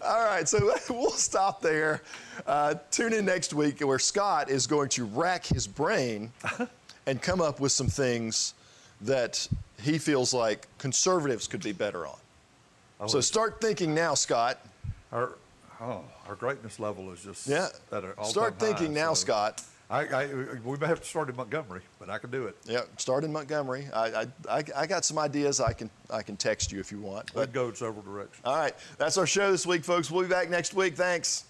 All 0.02 0.26
right, 0.26 0.48
so 0.50 0.74
we'll 0.90 1.10
stop 1.12 1.62
there. 1.62 2.02
Uh, 2.46 2.76
tune 2.92 3.14
in 3.14 3.26
next 3.26 3.54
week 3.54 3.80
where 3.80 4.00
Scott 4.00 4.50
is 4.50 4.68
going 4.68 4.90
to 4.90 5.06
rack 5.06 5.46
his 5.46 5.68
brain 5.68 6.32
and 7.06 7.22
come 7.22 7.40
up 7.40 7.60
with 7.62 7.72
some 7.72 7.88
things 7.88 8.54
that 9.02 9.48
he 9.84 9.98
feels 9.98 10.34
like 10.34 10.68
conservatives 10.78 11.48
could 11.48 11.62
be 11.62 11.74
better 11.74 12.08
on. 12.08 12.18
Oh, 13.00 13.08
so 13.08 13.20
start 13.20 13.60
thinking 13.60 13.94
now, 13.94 14.14
Scott. 14.14 14.60
Our, 15.12 15.34
oh, 15.82 16.04
our 16.28 16.36
greatness 16.36 16.80
level 16.80 17.12
is 17.12 17.24
just 17.24 17.48
Yeah. 17.48 17.68
Start 18.24 18.60
thinking 18.60 18.88
high, 18.88 19.02
now, 19.02 19.14
so 19.14 19.26
Scott. 19.26 19.64
I, 19.90 20.06
I, 20.06 20.28
we 20.64 20.78
may 20.78 20.88
have 20.88 21.02
to 21.02 21.08
start 21.08 21.30
in 21.30 21.36
Montgomery, 21.36 21.82
but 22.00 22.10
I 22.10 22.18
can 22.18 22.32
do 22.32 22.46
it. 22.48 22.56
Yeah, 22.66 22.82
start 22.98 23.24
in 23.24 23.32
Montgomery. 23.32 23.88
I, 23.94 24.06
I, 24.06 24.28
I, 24.50 24.64
I 24.76 24.88
got 24.88 25.06
some 25.06 25.20
ideas. 25.20 25.60
I 25.60 25.74
can, 25.74 25.90
I 26.10 26.24
can 26.24 26.38
text 26.38 26.72
you 26.72 26.80
if 26.80 26.92
you 26.92 27.00
want. 27.00 27.32
But, 27.34 27.42
I'd 27.50 27.54
go 27.54 27.68
in 27.68 27.76
several 27.76 28.02
directions. 28.02 28.42
all 28.46 28.56
right, 28.56 28.74
that's 28.98 29.18
our 29.18 29.28
show 29.28 29.52
this 29.52 29.68
week, 29.68 29.84
folks. 29.84 30.10
We'll 30.10 30.24
be 30.24 30.30
back 30.30 30.50
next 30.50 30.74
week. 30.74 30.96
Thanks. 30.96 31.44